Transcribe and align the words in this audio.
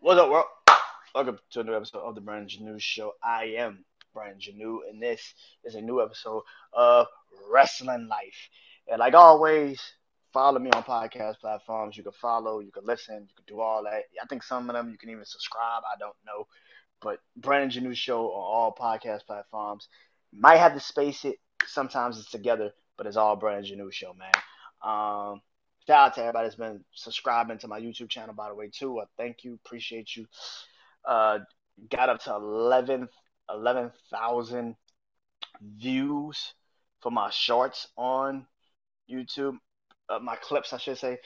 What's 0.00 0.20
up, 0.20 0.30
world? 0.30 0.44
Welcome 1.12 1.38
to 1.50 1.60
a 1.60 1.64
new 1.64 1.74
episode 1.74 1.98
of 1.98 2.14
the 2.14 2.20
Brandon 2.20 2.48
Janeau 2.48 2.80
Show. 2.80 3.14
I 3.20 3.56
am 3.58 3.84
Brandon 4.14 4.38
Janeau, 4.38 4.78
and 4.88 5.02
this 5.02 5.34
is 5.64 5.74
a 5.74 5.80
new 5.80 6.00
episode 6.00 6.42
of 6.72 7.08
Wrestling 7.50 8.06
Life. 8.06 8.48
And 8.86 9.00
like 9.00 9.14
always, 9.14 9.82
follow 10.32 10.60
me 10.60 10.70
on 10.70 10.84
podcast 10.84 11.40
platforms. 11.40 11.96
You 11.96 12.04
can 12.04 12.12
follow, 12.12 12.60
you 12.60 12.70
can 12.70 12.84
listen, 12.86 13.26
you 13.28 13.34
can 13.34 13.44
do 13.48 13.60
all 13.60 13.82
that. 13.82 14.04
I 14.22 14.26
think 14.28 14.44
some 14.44 14.70
of 14.70 14.76
them 14.76 14.90
you 14.92 14.98
can 14.98 15.10
even 15.10 15.24
subscribe. 15.24 15.82
I 15.82 15.98
don't 15.98 16.16
know. 16.24 16.46
But 17.02 17.18
Brandon 17.36 17.82
Janeau 17.82 17.96
Show 17.96 18.26
on 18.26 18.30
all 18.30 18.76
podcast 18.78 19.26
platforms. 19.26 19.88
Might 20.32 20.58
have 20.58 20.74
to 20.74 20.80
space 20.80 21.24
it. 21.24 21.38
Sometimes 21.66 22.20
it's 22.20 22.30
together, 22.30 22.70
but 22.96 23.08
it's 23.08 23.16
all 23.16 23.34
Brandon 23.34 23.64
Janeau 23.64 23.92
Show, 23.92 24.14
man. 24.14 24.30
Um, 24.80 25.42
shout 25.88 26.08
out 26.08 26.14
to 26.14 26.20
everybody 26.20 26.46
that's 26.46 26.56
been 26.56 26.84
subscribing 26.92 27.56
to 27.58 27.66
my 27.68 27.80
YouTube 27.80 28.10
channel, 28.10 28.34
by 28.34 28.48
the 28.48 28.54
way, 28.54 28.68
too. 28.70 29.00
I 29.00 29.04
thank 29.16 29.42
you, 29.42 29.58
appreciate 29.64 30.14
you. 30.14 30.26
Uh, 31.06 31.38
got 31.90 32.10
up 32.10 32.22
to 32.24 32.34
11 32.34 33.08
11,000 33.50 34.76
views 35.62 36.52
for 37.00 37.10
my 37.10 37.30
shorts 37.30 37.88
on 37.96 38.46
YouTube. 39.10 39.56
Uh, 40.10 40.18
my 40.18 40.36
clips, 40.36 40.74
I 40.74 40.76
should 40.78 40.98
say, 40.98 41.16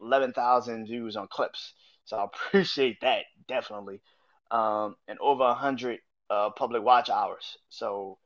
11,000 0.00 0.86
views 0.86 1.14
on 1.14 1.28
clips. 1.30 1.74
So 2.06 2.16
I 2.16 2.24
appreciate 2.24 3.02
that, 3.02 3.24
definitely. 3.46 4.00
Um, 4.50 4.96
and 5.06 5.18
over 5.18 5.44
100 5.44 5.98
uh, 6.30 6.48
public 6.56 6.82
watch 6.82 7.10
hours. 7.10 7.58
So 7.68 8.16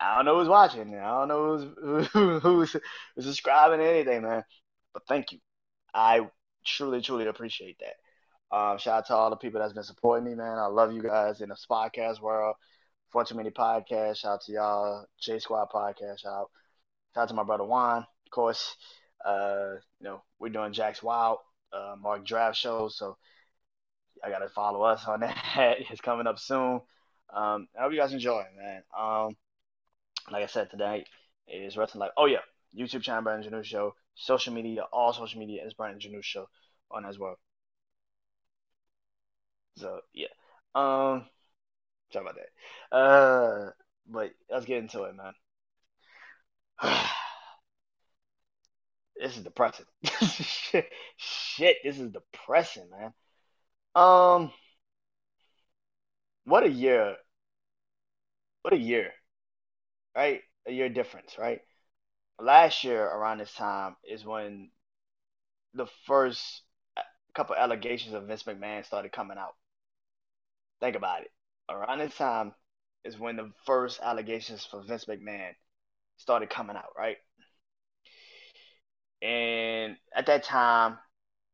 I 0.00 0.16
don't 0.16 0.24
know 0.24 0.38
who's 0.38 0.48
watching. 0.48 0.94
I 0.96 1.26
don't 1.26 1.28
know 1.28 1.58
who's, 1.58 2.08
who's, 2.08 2.42
who's 2.42 2.76
subscribing 3.18 3.86
anything, 3.86 4.22
man. 4.22 4.44
But 4.92 5.02
thank 5.08 5.32
you. 5.32 5.38
I 5.94 6.28
truly, 6.64 7.00
truly 7.00 7.26
appreciate 7.26 7.78
that. 7.80 8.56
Um, 8.56 8.78
shout 8.78 8.98
out 8.98 9.06
to 9.06 9.14
all 9.14 9.30
the 9.30 9.36
people 9.36 9.60
that's 9.60 9.72
been 9.72 9.84
supporting 9.84 10.24
me, 10.24 10.34
man. 10.34 10.58
I 10.58 10.66
love 10.66 10.92
you 10.92 11.02
guys 11.02 11.40
in 11.40 11.48
the 11.48 11.56
podcast 11.70 12.20
world. 12.20 12.56
Far 13.12 13.24
too 13.24 13.34
Many 13.34 13.50
Podcast. 13.50 14.18
Shout 14.18 14.34
out 14.34 14.42
to 14.42 14.52
y'all. 14.52 15.06
J 15.20 15.38
Squad 15.38 15.68
Podcast. 15.70 16.20
Shout 16.20 16.32
out. 16.32 16.50
Shout 17.14 17.22
out 17.22 17.28
to 17.28 17.34
my 17.34 17.42
brother 17.44 17.64
Juan, 17.64 17.98
of 17.98 18.30
course. 18.30 18.76
Uh, 19.24 19.74
you 20.00 20.04
know, 20.04 20.22
we're 20.38 20.48
doing 20.48 20.72
Jack's 20.72 21.02
Wild, 21.02 21.38
uh, 21.72 21.96
Mark 22.00 22.24
Draft 22.24 22.56
show, 22.56 22.88
so 22.88 23.16
I 24.24 24.30
gotta 24.30 24.48
follow 24.48 24.82
us 24.82 25.06
on 25.06 25.20
that. 25.54 25.76
it's 25.90 26.00
coming 26.00 26.26
up 26.26 26.38
soon. 26.38 26.80
Um, 27.32 27.68
I 27.78 27.82
hope 27.82 27.92
you 27.92 27.98
guys 27.98 28.12
enjoy, 28.12 28.44
man. 28.56 28.82
Um, 28.98 29.36
like 30.30 30.42
I 30.42 30.46
said 30.46 30.70
tonight, 30.70 31.08
is 31.48 31.76
Wrestling 31.76 32.00
Life. 32.00 32.12
Oh 32.16 32.26
yeah, 32.26 32.38
YouTube 32.76 33.02
channel 33.02 33.22
Brandon 33.22 33.50
Janeau 33.50 33.64
Show. 33.64 33.94
Social 34.14 34.52
media, 34.52 34.82
all 34.92 35.12
social 35.12 35.40
media 35.40 35.64
is 35.64 35.74
Brandon 35.74 36.00
Janeau 36.00 36.22
Show 36.22 36.48
on 36.90 37.04
as 37.04 37.18
well. 37.18 37.36
So 39.76 40.00
yeah. 40.12 40.28
Um 40.74 41.26
sorry 42.12 42.26
about 42.26 42.36
that. 42.36 42.96
Uh 42.96 43.70
but 44.06 44.32
let's 44.50 44.66
get 44.66 44.78
into 44.78 45.04
it, 45.04 45.14
man. 45.16 45.32
this 49.16 49.36
is 49.36 49.42
depressing. 49.42 49.86
shit, 51.16 51.76
this 51.84 51.98
is 51.98 52.10
depressing, 52.10 52.88
man. 52.90 53.12
Um 53.94 54.52
what 56.44 56.64
a 56.64 56.70
year. 56.70 57.16
What 58.62 58.74
a 58.74 58.78
year. 58.78 59.12
Right? 60.16 60.42
A 60.66 60.72
year 60.72 60.88
difference, 60.88 61.36
right? 61.38 61.60
Last 62.40 62.84
year 62.84 63.04
around 63.04 63.38
this 63.38 63.52
time 63.52 63.96
is 64.08 64.24
when 64.24 64.70
the 65.74 65.86
first 66.06 66.62
uh, 66.96 67.02
couple 67.34 67.54
allegations 67.54 68.14
of 68.14 68.26
Vince 68.26 68.44
McMahon 68.44 68.84
started 68.84 69.12
coming 69.12 69.36
out. 69.36 69.54
Think 70.80 70.96
about 70.96 71.22
it. 71.22 71.30
Around 71.68 71.98
this 71.98 72.16
time 72.16 72.54
is 73.04 73.18
when 73.18 73.36
the 73.36 73.52
first 73.66 74.00
allegations 74.02 74.64
for 74.64 74.82
Vince 74.82 75.04
McMahon 75.04 75.50
started 76.16 76.48
coming 76.48 76.76
out, 76.76 76.92
right? 76.96 77.18
And 79.22 79.96
at 80.14 80.26
that 80.26 80.42
time, 80.42 80.98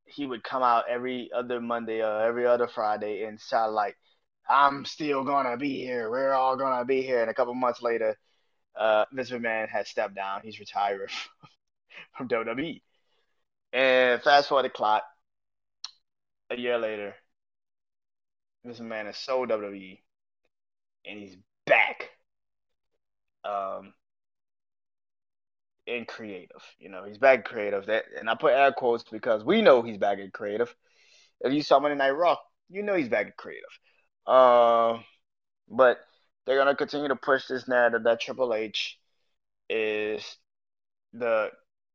he 0.04 0.24
would 0.24 0.44
come 0.44 0.62
out 0.62 0.84
every 0.88 1.30
other 1.36 1.60
Monday 1.60 2.00
or 2.00 2.22
every 2.22 2.46
other 2.46 2.68
Friday 2.68 3.24
and 3.24 3.40
sound 3.40 3.74
like, 3.74 3.96
I'm 4.48 4.84
still 4.84 5.24
gonna 5.24 5.56
be 5.56 5.80
here. 5.80 6.08
We're 6.10 6.32
all 6.32 6.56
gonna 6.56 6.84
be 6.84 7.02
here. 7.02 7.22
And 7.22 7.30
a 7.30 7.34
couple 7.34 7.54
months 7.54 7.82
later, 7.82 8.16
uh, 8.78 9.04
Vince 9.12 9.30
McMahon 9.30 9.68
has 9.68 9.88
stepped 9.88 10.14
down. 10.14 10.40
He's 10.42 10.60
retired 10.60 11.10
from 12.16 12.28
WWE. 12.28 12.80
And 13.72 14.22
fast 14.22 14.48
forward 14.48 14.64
the 14.64 14.70
clock, 14.70 15.02
a 16.50 16.56
year 16.56 16.78
later, 16.78 17.14
Vince 18.64 18.80
McMahon 18.80 19.06
has 19.06 19.16
sold 19.16 19.50
WWE, 19.50 19.98
and 21.04 21.18
he's 21.18 21.36
back. 21.66 22.10
Um, 23.44 23.92
in 25.86 26.04
creative, 26.04 26.62
you 26.78 26.88
know, 26.88 27.04
he's 27.04 27.18
back 27.18 27.44
creative. 27.44 27.86
That, 27.86 28.04
and 28.18 28.28
I 28.28 28.34
put 28.34 28.52
air 28.52 28.72
quotes 28.72 29.04
because 29.04 29.44
we 29.44 29.62
know 29.62 29.82
he's 29.82 29.98
back 29.98 30.18
in 30.18 30.30
creative. 30.30 30.74
If 31.40 31.52
you 31.52 31.62
saw 31.62 31.78
Monday 31.78 31.96
Night 31.96 32.10
Raw, 32.10 32.38
you 32.68 32.82
know 32.82 32.94
he's 32.94 33.08
back 33.08 33.26
in 33.26 33.32
creative. 33.36 33.64
Uh, 34.26 34.98
but 35.68 35.98
they're 36.46 36.58
gonna 36.58 36.76
continue 36.76 37.08
to 37.08 37.16
push 37.16 37.46
this 37.46 37.68
narrative 37.68 38.04
that 38.04 38.20
Triple 38.20 38.54
H 38.54 38.98
is 39.68 40.36
the 41.12 41.50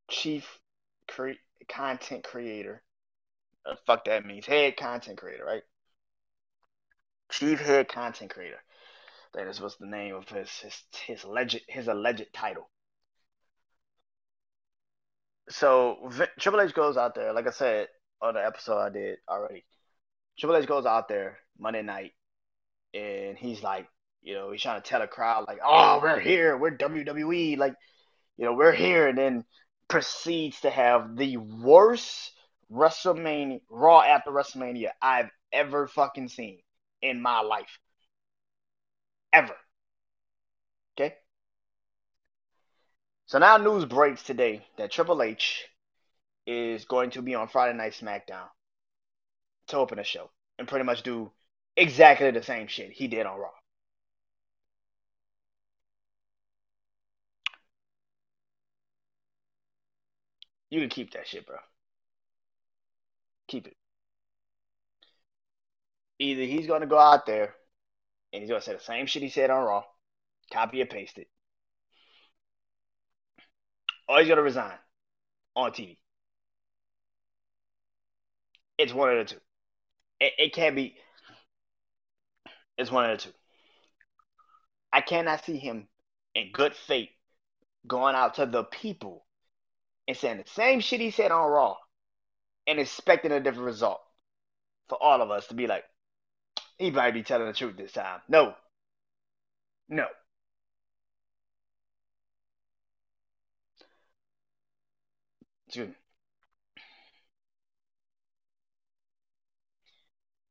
chief 0.09 0.59
cre- 1.07 1.39
content 1.69 2.23
creator. 2.23 2.83
Uh, 3.65 3.75
fuck 3.85 4.05
that 4.05 4.25
means 4.25 4.45
head 4.45 4.77
content 4.77 5.17
creator, 5.17 5.45
right? 5.45 5.63
Chief 7.31 7.59
head 7.59 7.87
content 7.87 8.31
creator. 8.31 8.61
That 9.33 9.47
is 9.47 9.61
what's 9.61 9.77
the 9.77 9.87
name 9.87 10.15
of 10.15 10.27
his 10.27 10.49
his 10.59 10.83
his 11.05 11.23
alleged 11.23 11.61
his 11.67 11.87
alleged 11.87 12.27
title. 12.33 12.69
So 15.49 15.97
v- 16.09 16.25
Triple 16.39 16.61
H 16.61 16.73
goes 16.73 16.97
out 16.97 17.15
there, 17.15 17.33
like 17.33 17.47
I 17.47 17.51
said 17.51 17.87
on 18.21 18.33
the 18.33 18.45
episode 18.45 18.79
I 18.79 18.89
did 18.89 19.19
already. 19.29 19.65
Triple 20.37 20.57
H 20.57 20.67
goes 20.67 20.85
out 20.85 21.07
there 21.07 21.39
Monday 21.59 21.81
night, 21.81 22.13
and 22.93 23.37
he's 23.37 23.63
like, 23.63 23.87
you 24.21 24.35
know, 24.35 24.51
he's 24.51 24.61
trying 24.61 24.81
to 24.81 24.87
tell 24.87 25.01
a 25.01 25.07
crowd 25.07 25.45
like, 25.47 25.59
"Oh, 25.63 25.99
we're 26.01 26.19
here, 26.19 26.57
we're 26.57 26.71
WWE, 26.77 27.57
like, 27.57 27.75
you 28.37 28.45
know, 28.45 28.53
we're 28.53 28.71
here," 28.73 29.07
and 29.07 29.17
then 29.17 29.45
proceeds 29.87 30.61
to 30.61 30.69
have 30.69 31.15
the 31.17 31.37
worst 31.37 32.31
WrestleMania 32.71 33.61
Raw 33.69 34.01
after 34.01 34.31
WrestleMania 34.31 34.89
I've 35.01 35.29
ever 35.51 35.87
fucking 35.87 36.29
seen 36.29 36.61
in 37.01 37.21
my 37.21 37.41
life, 37.41 37.79
ever. 39.33 39.55
Okay. 40.97 41.15
So 43.25 43.39
now 43.39 43.57
news 43.57 43.85
breaks 43.85 44.23
today 44.23 44.65
that 44.77 44.91
Triple 44.91 45.21
H 45.21 45.65
is 46.45 46.85
going 46.85 47.11
to 47.11 47.21
be 47.21 47.35
on 47.35 47.47
Friday 47.47 47.77
Night 47.77 47.93
SmackDown 47.93 48.47
to 49.67 49.77
open 49.77 49.99
a 49.99 50.03
show 50.03 50.29
and 50.57 50.67
pretty 50.67 50.85
much 50.85 51.03
do 51.03 51.31
exactly 51.75 52.31
the 52.31 52.43
same 52.43 52.67
shit 52.67 52.91
he 52.91 53.07
did 53.07 53.25
on 53.25 53.39
Raw. 53.39 53.51
You 60.71 60.79
can 60.79 60.89
keep 60.89 61.11
that 61.13 61.27
shit, 61.27 61.45
bro. 61.45 61.57
Keep 63.49 63.67
it. 63.67 63.77
Either 66.17 66.43
he's 66.43 66.65
gonna 66.65 66.87
go 66.87 66.97
out 66.97 67.25
there 67.25 67.53
and 68.31 68.41
he's 68.41 68.49
gonna 68.49 68.61
say 68.61 68.73
the 68.73 68.79
same 68.79 69.05
shit 69.05 69.21
he 69.21 69.29
said 69.29 69.49
on 69.49 69.65
Raw, 69.65 69.83
copy 70.51 70.79
and 70.79 70.89
paste 70.89 71.17
it, 71.17 71.27
or 74.07 74.19
he's 74.19 74.29
gonna 74.29 74.41
resign 74.41 74.77
on 75.55 75.71
TV. 75.71 75.97
It's 78.77 78.93
one 78.93 79.09
of 79.09 79.17
the 79.17 79.33
two. 79.35 79.41
It, 80.21 80.33
it 80.37 80.53
can't 80.53 80.75
be. 80.75 80.95
It's 82.77 82.91
one 82.91 83.09
of 83.09 83.17
the 83.17 83.23
two. 83.25 83.35
I 84.93 85.01
cannot 85.01 85.43
see 85.43 85.57
him 85.57 85.87
in 86.33 86.51
good 86.53 86.75
faith 86.75 87.09
going 87.87 88.15
out 88.15 88.35
to 88.35 88.45
the 88.45 88.63
people 88.63 89.25
and 90.11 90.17
saying 90.17 90.37
the 90.37 90.43
same 90.51 90.81
shit 90.81 90.99
he 90.99 91.09
said 91.09 91.31
on 91.31 91.49
Raw 91.49 91.77
and 92.67 92.79
expecting 92.79 93.31
a 93.31 93.39
different 93.39 93.65
result 93.65 94.01
for 94.89 95.01
all 95.01 95.21
of 95.21 95.31
us 95.31 95.47
to 95.47 95.53
be 95.53 95.67
like, 95.67 95.85
he 96.77 96.91
might 96.91 97.13
be 97.13 97.23
telling 97.23 97.47
the 97.47 97.53
truth 97.53 97.77
this 97.77 97.93
time. 97.93 98.19
No. 98.27 98.53
No. 99.87 100.07
Excuse 105.67 105.87
me. 105.87 105.95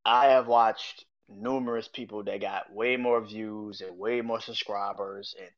I 0.07 0.29
have 0.29 0.47
watched 0.47 1.05
numerous 1.29 1.87
people 1.87 2.25
that 2.25 2.41
got 2.41 2.73
way 2.73 2.97
more 2.97 3.21
views 3.21 3.83
and 3.83 3.99
way 3.99 4.23
more 4.23 4.41
subscribers 4.41 5.35
and 5.39 5.51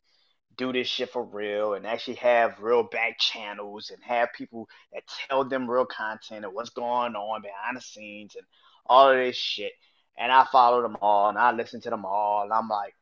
do 0.56 0.72
this 0.72 0.86
shit 0.86 1.10
for 1.10 1.24
real 1.24 1.74
and 1.74 1.86
actually 1.86 2.16
have 2.16 2.60
real 2.60 2.82
back 2.82 3.18
channels 3.18 3.90
and 3.90 4.02
have 4.02 4.32
people 4.32 4.68
that 4.92 5.02
tell 5.28 5.44
them 5.44 5.70
real 5.70 5.86
content 5.86 6.44
and 6.44 6.54
what's 6.54 6.70
going 6.70 7.14
on 7.14 7.42
behind 7.42 7.76
the 7.76 7.80
scenes 7.80 8.34
and 8.36 8.44
all 8.86 9.10
of 9.10 9.16
this 9.16 9.36
shit. 9.36 9.72
And 10.18 10.30
I 10.30 10.46
follow 10.50 10.82
them 10.82 10.96
all 11.00 11.28
and 11.28 11.38
I 11.38 11.52
listen 11.52 11.80
to 11.82 11.90
them 11.90 12.04
all 12.04 12.42
and 12.42 12.52
I'm 12.52 12.68
like, 12.68 12.94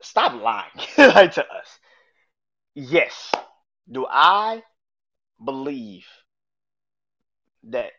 stop 0.00 0.40
lying 0.40 0.70
like 0.98 1.32
to 1.34 1.42
us. 1.42 1.78
Yes. 2.74 3.32
Do 3.90 4.06
I 4.08 4.62
believe 5.44 6.06
that 7.64 7.90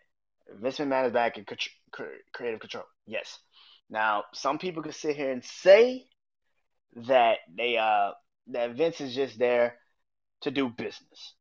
Vince 0.49 0.77
McMahon 0.79 1.07
is 1.07 1.13
back 1.13 1.37
in 1.37 1.45
creative 2.31 2.59
control? 2.59 2.85
Yes. 3.05 3.39
Now, 3.89 4.25
some 4.33 4.59
people 4.59 4.83
could 4.83 4.95
sit 4.95 5.15
here 5.15 5.31
and 5.31 5.43
say 5.43 6.05
that 6.95 7.37
they 7.55 7.77
uh 7.77 8.11
that 8.47 8.75
Vince 8.75 9.01
is 9.01 9.13
just 9.13 9.37
there 9.37 9.75
to 10.41 10.51
do 10.51 10.69
business. 10.69 11.33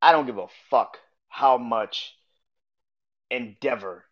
I 0.00 0.12
don't 0.12 0.26
give 0.26 0.38
a 0.38 0.46
fuck 0.70 0.98
how 1.28 1.58
much 1.58 2.14
Endeavor, 3.30 4.04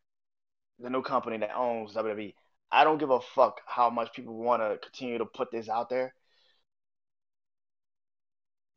the 0.78 0.88
new 0.88 1.02
company 1.02 1.37
that 1.38 1.55
owns 1.55 1.94
WWE, 1.94 2.34
I 2.73 2.84
don't 2.84 2.99
give 2.99 3.11
a 3.11 3.20
fuck 3.20 3.61
how 3.66 3.90
much 3.90 4.12
people 4.12 4.34
want 4.34 4.62
to 4.62 4.78
continue 4.78 5.19
to 5.19 5.26
put 5.26 5.50
this 5.50 5.69
out 5.69 5.90
there. 5.90 6.14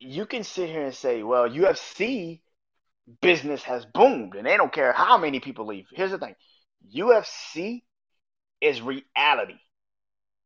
You 0.00 0.26
can 0.26 0.44
sit 0.44 0.68
here 0.68 0.84
and 0.84 0.94
say, 0.94 1.22
well, 1.22 1.48
UFC 1.48 2.40
business 3.22 3.62
has 3.62 3.86
boomed 3.86 4.34
and 4.34 4.46
they 4.46 4.56
don't 4.56 4.72
care 4.72 4.92
how 4.92 5.16
many 5.16 5.40
people 5.40 5.66
leave. 5.66 5.86
Here's 5.92 6.10
the 6.10 6.18
thing 6.18 6.34
UFC 6.92 7.84
is 8.60 8.82
reality. 8.82 9.58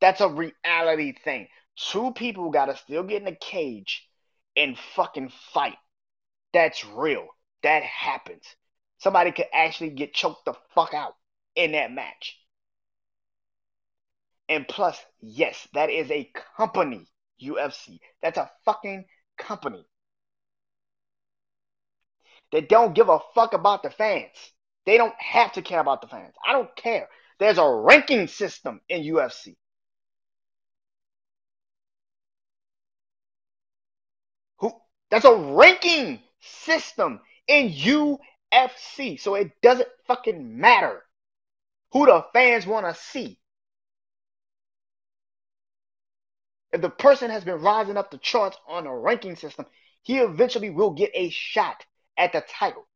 That's 0.01 0.21
a 0.21 0.29
reality 0.29 1.15
thing. 1.25 1.49
Two 1.77 2.13
people 2.13 2.51
got 2.51 2.67
to 2.67 2.77
still 2.77 3.03
get 3.03 3.23
in 3.23 3.29
a 3.29 3.37
cage 3.37 4.09
and 4.57 4.79
fucking 4.95 5.33
fight. 5.53 5.77
That's 6.53 6.85
real. 6.85 7.27
That 7.63 7.83
happens. 7.83 8.45
Somebody 8.99 9.33
could 9.33 9.47
actually 9.53 9.91
get 9.91 10.13
choked 10.15 10.45
the 10.45 10.55
fuck 10.75 10.95
out 10.95 11.15
in 11.55 11.73
that 11.73 11.93
match. 11.93 12.37
And 14.49 14.67
plus, 14.67 14.99
yes, 15.21 15.69
that 15.75 15.91
is 15.91 16.11
a 16.11 16.31
company, 16.57 17.07
UFC. 17.41 18.01
That's 18.23 18.39
a 18.39 18.51
fucking 18.65 19.05
company. 19.37 19.85
They 22.51 22.63
don't 22.63 22.95
give 22.95 23.09
a 23.09 23.21
fuck 23.35 23.53
about 23.53 23.83
the 23.83 23.91
fans. 23.91 24.53
They 24.89 24.97
don't 24.97 25.15
have 25.21 25.53
to 25.53 25.61
care 25.61 25.81
about 25.81 26.01
the 26.01 26.07
fans. 26.09 26.33
I 26.43 26.53
don't 26.53 26.75
care. 26.75 27.11
There's 27.39 27.59
a 27.59 27.71
ranking 27.71 28.27
system 28.27 28.81
in 28.89 29.03
UFC. 29.03 29.55
Who 34.61 34.73
that's 35.11 35.27
a 35.27 35.37
ranking 35.37 36.23
system 36.41 37.21
in 37.47 37.69
UFC. 37.69 39.21
So 39.21 39.35
it 39.35 39.53
doesn't 39.61 39.91
fucking 40.07 40.59
matter 40.59 41.03
who 41.93 42.07
the 42.07 42.25
fans 42.33 42.67
want 42.67 42.87
to 42.87 42.99
see. 42.99 43.39
If 46.73 46.81
the 46.81 46.89
person 46.89 47.29
has 47.31 47.45
been 47.45 47.61
rising 47.61 47.99
up 47.99 48.11
the 48.11 48.17
charts 48.17 48.57
on 48.67 48.87
a 48.87 48.99
ranking 48.99 49.37
system, 49.37 49.67
he 50.01 50.17
eventually 50.17 50.71
will 50.71 50.93
get 50.93 51.11
a 51.13 51.29
shot 51.29 51.85
at 52.17 52.33
the 52.33 52.43
title. 52.49 52.87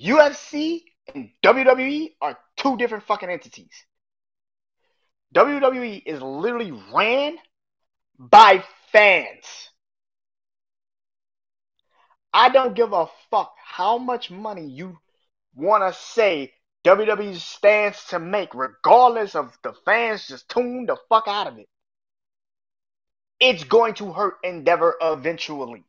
UFC 0.00 0.82
and 1.14 1.30
WWE 1.42 2.12
are 2.20 2.38
two 2.56 2.76
different 2.76 3.04
fucking 3.04 3.30
entities. 3.30 3.72
WWE 5.34 6.02
is 6.04 6.20
literally 6.22 6.72
ran 6.94 7.36
by 8.18 8.64
fans. 8.92 9.70
I 12.32 12.50
don't 12.50 12.74
give 12.74 12.92
a 12.92 13.06
fuck 13.30 13.54
how 13.62 13.98
much 13.98 14.30
money 14.30 14.66
you 14.66 14.98
want 15.54 15.82
to 15.82 15.98
say 15.98 16.52
WWE 16.84 17.34
stands 17.36 18.04
to 18.06 18.18
make, 18.18 18.54
regardless 18.54 19.34
of 19.34 19.56
the 19.62 19.72
fans 19.84 20.28
just 20.28 20.48
tune 20.48 20.86
the 20.86 20.96
fuck 21.08 21.24
out 21.26 21.46
of 21.46 21.58
it. 21.58 21.68
It's 23.40 23.64
going 23.64 23.94
to 23.94 24.12
hurt 24.12 24.34
Endeavor 24.44 24.96
eventually. 25.00 25.84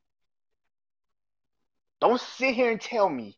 Don't 2.00 2.19
sit 2.19 2.56
here 2.56 2.71
and 2.71 2.81
tell 2.81 3.09
me 3.09 3.38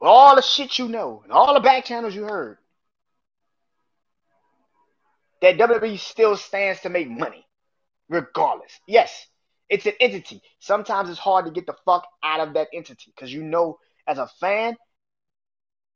all 0.00 0.36
the 0.36 0.42
shit 0.42 0.78
you 0.78 0.88
know 0.88 1.20
and 1.24 1.32
all 1.32 1.54
the 1.54 1.60
back 1.60 1.84
channels 1.84 2.14
you 2.14 2.24
heard 2.24 2.58
that 5.40 5.58
WWE 5.58 5.98
still 5.98 6.36
stands 6.36 6.80
to 6.80 6.88
make 6.88 7.08
money, 7.08 7.46
regardless. 8.08 8.72
Yes, 8.86 9.26
it's 9.68 9.86
an 9.86 9.92
entity. 10.00 10.42
Sometimes 10.58 11.10
it's 11.10 11.18
hard 11.18 11.44
to 11.44 11.50
get 11.50 11.66
the 11.66 11.76
fuck 11.84 12.06
out 12.22 12.40
of 12.40 12.54
that 12.54 12.68
entity 12.72 13.12
because 13.14 13.32
you 13.32 13.42
know, 13.42 13.78
as 14.06 14.18
a 14.18 14.26
fan, 14.40 14.76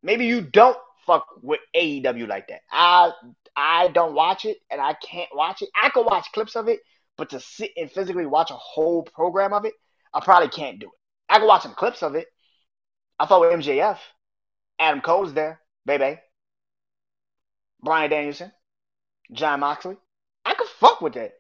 maybe 0.02 0.26
you 0.26 0.43
don't 0.43 0.76
fuck 1.06 1.26
with 1.43 1.60
AEW 1.75 2.28
like 2.28 2.48
that. 2.48 2.60
I 2.70 3.12
I 3.56 3.88
don't 3.88 4.14
watch 4.14 4.44
it 4.44 4.58
and 4.70 4.81
I 4.81 4.94
can't 4.94 5.31
watch 5.34 5.62
it. 5.62 5.70
I 5.81 5.88
can 5.88 6.05
watch 6.05 6.26
clips 6.32 6.56
of 6.56 6.69
it, 6.69 6.81
but 7.16 7.31
to 7.31 7.40
sit 7.40 7.72
and 7.76 7.90
physically 7.90 8.26
watch 8.26 8.50
a 8.50 8.55
whole 8.55 9.02
program 9.02 9.52
of 9.52 9.64
it, 9.64 9.75
I 10.14 10.20
probably 10.20 10.48
can't 10.48 10.78
do 10.78 10.87
it. 10.87 10.93
I 11.28 11.38
can 11.38 11.48
watch 11.48 11.62
some 11.62 11.75
clips 11.75 12.02
of 12.02 12.14
it. 12.14 12.28
I 13.19 13.26
thought 13.26 13.41
with 13.41 13.53
MJF, 13.61 13.99
Adam 14.79 15.00
Cole's 15.00 15.32
there, 15.35 15.61
baby. 15.87 16.20
Bryan 17.82 18.11
Danielson, 18.11 18.53
Jon 19.32 19.61
Moxley. 19.61 19.97
I 20.44 20.55
could 20.55 20.69
fuck 20.69 21.00
with 21.00 21.14
that. 21.14 21.32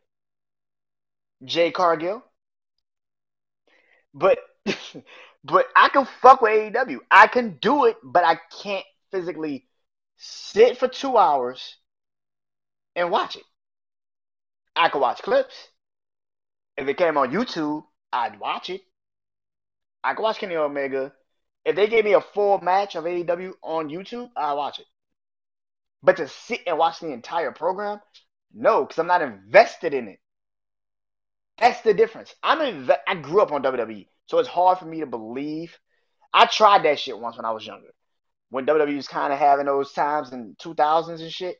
Jade 1.44 1.74
Cargill. 1.74 2.22
But 4.14 4.38
but 5.44 5.66
I 5.74 5.88
can 5.88 6.06
fuck 6.20 6.42
with 6.42 6.74
AEW. 6.74 6.98
I 7.10 7.26
can 7.26 7.58
do 7.60 7.86
it, 7.86 7.96
but 8.02 8.24
I 8.24 8.38
can't 8.62 8.84
physically 9.10 9.66
sit 10.16 10.78
for 10.78 10.88
two 10.88 11.16
hours 11.16 11.76
and 12.94 13.10
watch 13.10 13.36
it. 13.36 13.44
I 14.76 14.88
could 14.88 15.00
watch 15.00 15.22
clips. 15.22 15.54
If 16.76 16.88
it 16.88 16.96
came 16.96 17.18
on 17.18 17.32
YouTube, 17.32 17.84
I'd 18.12 18.40
watch 18.40 18.70
it. 18.70 18.82
I 20.02 20.14
could 20.14 20.22
watch 20.22 20.38
Kenny 20.38 20.56
Omega. 20.56 21.12
If 21.64 21.76
they 21.76 21.86
gave 21.86 22.04
me 22.04 22.14
a 22.14 22.20
full 22.20 22.58
match 22.60 22.96
of 22.96 23.04
AEW 23.04 23.54
on 23.62 23.88
YouTube, 23.88 24.30
I'd 24.36 24.54
watch 24.54 24.80
it. 24.80 24.86
But 26.02 26.16
to 26.16 26.28
sit 26.28 26.62
and 26.66 26.78
watch 26.78 27.00
the 27.00 27.12
entire 27.12 27.52
program, 27.52 28.00
no, 28.52 28.84
because 28.84 28.98
I'm 28.98 29.06
not 29.06 29.22
invested 29.22 29.94
in 29.94 30.08
it. 30.08 30.18
That's 31.58 31.80
the 31.82 31.94
difference. 31.94 32.34
I'm 32.42 32.58
inve- 32.58 32.98
I 33.06 33.14
grew 33.14 33.40
up 33.40 33.52
on 33.52 33.62
WWE, 33.62 34.08
so 34.26 34.38
it's 34.38 34.48
hard 34.48 34.78
for 34.78 34.86
me 34.86 35.00
to 35.00 35.06
believe. 35.06 35.78
I 36.32 36.46
tried 36.46 36.84
that 36.84 36.98
shit 36.98 37.18
once 37.18 37.36
when 37.36 37.44
I 37.44 37.52
was 37.52 37.66
younger, 37.66 37.90
when 38.50 38.66
WWE 38.66 38.96
was 38.96 39.06
kind 39.06 39.32
of 39.32 39.38
having 39.38 39.66
those 39.66 39.92
times 39.92 40.32
in 40.32 40.56
2000s 40.60 41.20
and 41.20 41.32
shit. 41.32 41.56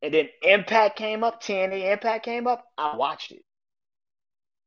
And 0.00 0.14
then 0.14 0.28
Impact 0.42 0.96
came 0.96 1.24
up, 1.24 1.42
TNA 1.42 1.92
Impact 1.92 2.24
came 2.24 2.46
up. 2.46 2.64
I 2.78 2.96
watched 2.96 3.32
it. 3.32 3.42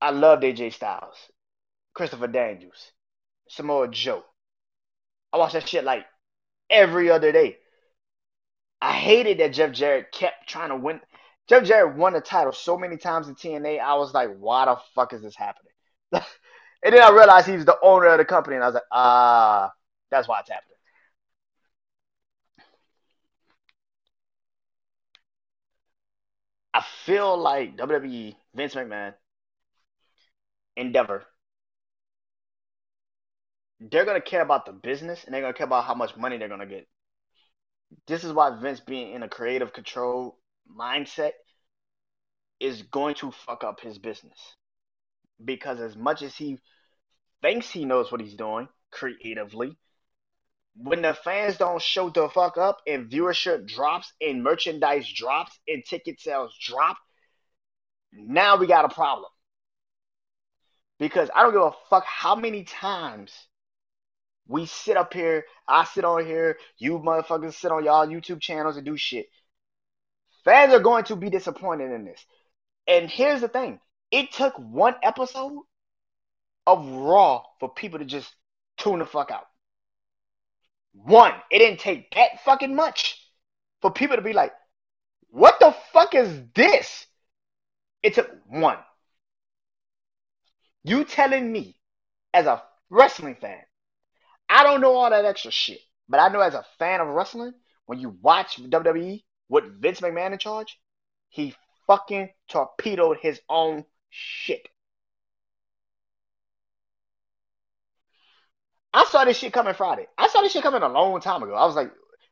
I 0.01 0.11
loved 0.11 0.43
AJ 0.43 0.73
Styles, 0.73 1.15
Christopher 1.93 2.27
Daniels, 2.27 2.91
Samoa 3.49 3.87
Joe. 3.87 4.23
I 5.33 5.37
watched 5.37 5.53
that 5.53 5.67
shit 5.67 5.83
like 5.83 6.05
every 6.69 7.09
other 7.09 7.31
day. 7.31 7.57
I 8.81 8.91
hated 8.93 9.39
that 9.39 9.53
Jeff 9.53 9.71
Jarrett 9.71 10.11
kept 10.11 10.47
trying 10.47 10.69
to 10.69 10.75
win. 10.75 11.01
Jeff 11.47 11.63
Jarrett 11.63 11.95
won 11.95 12.13
the 12.13 12.21
title 12.21 12.51
so 12.51 12.77
many 12.77 12.97
times 12.97 13.27
in 13.27 13.35
TNA. 13.35 13.79
I 13.79 13.95
was 13.95 14.13
like, 14.13 14.35
why 14.37 14.65
the 14.65 14.77
fuck 14.93 15.13
is 15.13 15.21
this 15.21 15.35
happening? 15.35 15.71
and 16.11 16.23
then 16.83 17.01
I 17.01 17.09
realized 17.11 17.47
he 17.47 17.55
was 17.55 17.65
the 17.65 17.77
owner 17.81 18.07
of 18.07 18.17
the 18.17 18.25
company, 18.25 18.55
and 18.55 18.63
I 18.63 18.67
was 18.67 18.75
like, 18.75 18.83
ah, 18.91 19.71
that's 20.11 20.27
why 20.27 20.39
it's 20.41 20.49
happening. 20.49 20.77
I 26.73 26.83
feel 27.05 27.37
like 27.37 27.75
WWE, 27.77 28.35
Vince 28.53 28.75
McMahon, 28.75 29.15
Endeavor, 30.75 31.25
they're 33.79 34.05
gonna 34.05 34.21
care 34.21 34.41
about 34.41 34.65
the 34.65 34.73
business 34.73 35.23
and 35.23 35.33
they're 35.33 35.41
gonna 35.41 35.53
care 35.53 35.67
about 35.67 35.85
how 35.85 35.93
much 35.93 36.15
money 36.17 36.37
they're 36.37 36.49
gonna 36.49 36.65
get. 36.65 36.87
This 38.07 38.23
is 38.23 38.33
why 38.33 38.59
Vince 38.59 38.79
being 38.79 39.13
in 39.13 39.23
a 39.23 39.29
creative 39.29 39.73
control 39.73 40.37
mindset 40.69 41.31
is 42.59 42.81
going 42.81 43.15
to 43.15 43.31
fuck 43.31 43.63
up 43.63 43.79
his 43.79 43.97
business. 43.97 44.55
Because 45.43 45.79
as 45.79 45.95
much 45.95 46.21
as 46.21 46.35
he 46.35 46.57
thinks 47.41 47.69
he 47.69 47.85
knows 47.85 48.11
what 48.11 48.21
he's 48.21 48.35
doing 48.35 48.67
creatively, 48.91 49.77
when 50.75 51.01
the 51.01 51.13
fans 51.13 51.57
don't 51.57 51.81
show 51.81 52.09
the 52.09 52.29
fuck 52.29 52.57
up 52.57 52.79
and 52.85 53.09
viewership 53.09 53.67
drops 53.67 54.11
and 54.21 54.43
merchandise 54.43 55.11
drops 55.11 55.57
and 55.67 55.83
ticket 55.85 56.19
sales 56.19 56.55
drop, 56.59 56.97
now 58.11 58.57
we 58.57 58.67
got 58.67 58.85
a 58.85 58.93
problem. 58.93 59.29
Because 60.99 61.29
I 61.35 61.43
don't 61.43 61.53
give 61.53 61.61
a 61.61 61.71
fuck 61.89 62.05
how 62.05 62.35
many 62.35 62.63
times 62.63 63.31
We 64.47 64.65
sit 64.65 64.97
up 64.97 65.13
here, 65.13 65.45
I 65.67 65.85
sit 65.85 66.05
on 66.05 66.25
here, 66.25 66.57
you 66.77 66.99
motherfuckers 66.99 67.53
sit 67.53 67.71
on 67.71 67.83
y'all 67.83 68.07
YouTube 68.07 68.39
channels 68.39 68.77
and 68.77 68.85
do 68.85 68.95
shit. 68.95 69.27
Fans 70.45 70.73
are 70.73 70.79
going 70.79 71.03
to 71.05 71.15
be 71.15 71.29
disappointed 71.29 71.91
in 71.91 72.05
this. 72.05 72.25
And 72.87 73.09
here's 73.09 73.41
the 73.41 73.49
thing 73.49 73.79
it 74.11 74.31
took 74.31 74.57
one 74.57 74.95
episode 75.03 75.63
of 76.65 76.87
Raw 76.87 77.43
for 77.59 77.69
people 77.73 77.99
to 77.99 78.05
just 78.05 78.33
tune 78.77 78.99
the 78.99 79.05
fuck 79.05 79.31
out. 79.31 79.47
One, 80.93 81.33
it 81.51 81.59
didn't 81.59 81.79
take 81.79 82.11
that 82.15 82.43
fucking 82.43 82.75
much 82.75 83.21
for 83.81 83.91
people 83.91 84.15
to 84.15 84.21
be 84.21 84.33
like, 84.33 84.53
what 85.29 85.59
the 85.59 85.75
fuck 85.93 86.15
is 86.15 86.41
this? 86.55 87.05
It 88.01 88.13
took 88.13 88.29
one. 88.47 88.77
You 90.83 91.03
telling 91.03 91.51
me, 91.51 91.75
as 92.33 92.45
a 92.45 92.63
wrestling 92.89 93.35
fan, 93.35 93.61
I 94.49 94.63
don't 94.63 94.81
know 94.81 94.95
all 94.95 95.09
that 95.09 95.25
extra 95.25 95.51
shit, 95.51 95.79
but 96.07 96.19
I 96.19 96.29
know 96.29 96.39
as 96.39 96.53
a 96.53 96.65
fan 96.79 97.01
of 97.01 97.07
wrestling, 97.07 97.53
when 97.85 97.99
you 97.99 98.17
watch 98.21 98.57
WWE 98.57 99.23
with 99.49 99.81
Vince 99.81 100.01
McMahon 100.01 100.33
in 100.33 100.39
charge, 100.39 100.79
he 101.29 101.55
fucking 101.87 102.29
torpedoed 102.49 103.17
his 103.21 103.39
own 103.49 103.85
shit. 104.09 104.67
I 108.93 109.05
saw 109.05 109.25
this 109.25 109.37
shit 109.37 109.53
coming 109.53 109.73
Friday. 109.73 110.07
I 110.17 110.27
saw 110.27 110.41
this 110.41 110.53
shit 110.53 110.63
coming 110.63 110.81
a 110.81 110.89
long 110.89 111.19
time 111.21 111.43
ago. 111.43 111.53
I 111.53 111.65
was 111.65 111.75
like, 111.75 111.91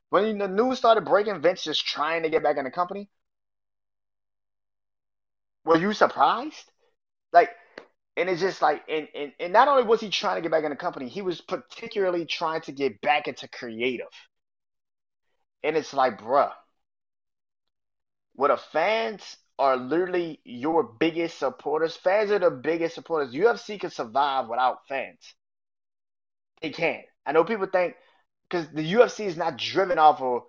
when 0.10 0.38
the 0.38 0.48
news 0.48 0.78
started 0.78 1.06
breaking, 1.06 1.42
Vince 1.42 1.64
just 1.64 1.86
trying 1.86 2.24
to 2.24 2.30
get 2.30 2.44
back 2.44 2.58
in 2.58 2.64
the 2.64 2.72
company. 2.72 3.10
Were 5.64 5.78
you 5.78 5.94
surprised? 5.94 6.72
Like, 7.34 7.50
and 8.18 8.30
it's 8.30 8.42
just 8.42 8.62
like, 8.62 8.84
and, 8.90 9.08
and, 9.14 9.34
and 9.40 9.54
not 9.54 9.68
only 9.68 9.84
was 9.84 10.02
he 10.02 10.10
trying 10.10 10.36
to 10.38 10.42
get 10.42 10.52
back 10.52 10.64
in 10.64 10.70
the 10.70 10.76
company, 10.76 11.10
he 11.10 11.22
was 11.22 11.42
particularly 11.42 12.26
trying 12.26 12.62
to 12.62 12.72
get 12.72 13.02
back 13.02 13.28
into 13.28 13.48
creative. 13.48 14.08
And 15.64 15.76
it's 15.76 15.94
like, 15.94 16.22
bruh, 16.22 16.52
what 18.36 18.50
the 18.50 18.58
fans 18.58 19.38
are 19.58 19.78
literally 19.78 20.40
your 20.44 20.84
biggest 20.84 21.40
supporters. 21.40 21.96
Fans 21.96 22.32
are 22.32 22.40
the 22.40 22.52
biggest 22.52 22.96
supporters. 22.96 23.34
UFC 23.34 23.80
can 23.80 23.90
survive 23.90 24.48
without 24.48 24.88
fans. 24.88 25.20
They 26.62 26.72
can. 26.72 27.02
I 27.26 27.32
know 27.32 27.44
people 27.44 27.68
think 27.68 27.96
because 28.50 28.68
the 28.74 28.94
UFC 28.94 29.26
is 29.26 29.38
not 29.38 29.58
driven 29.58 29.98
off 29.98 30.22
of 30.22 30.44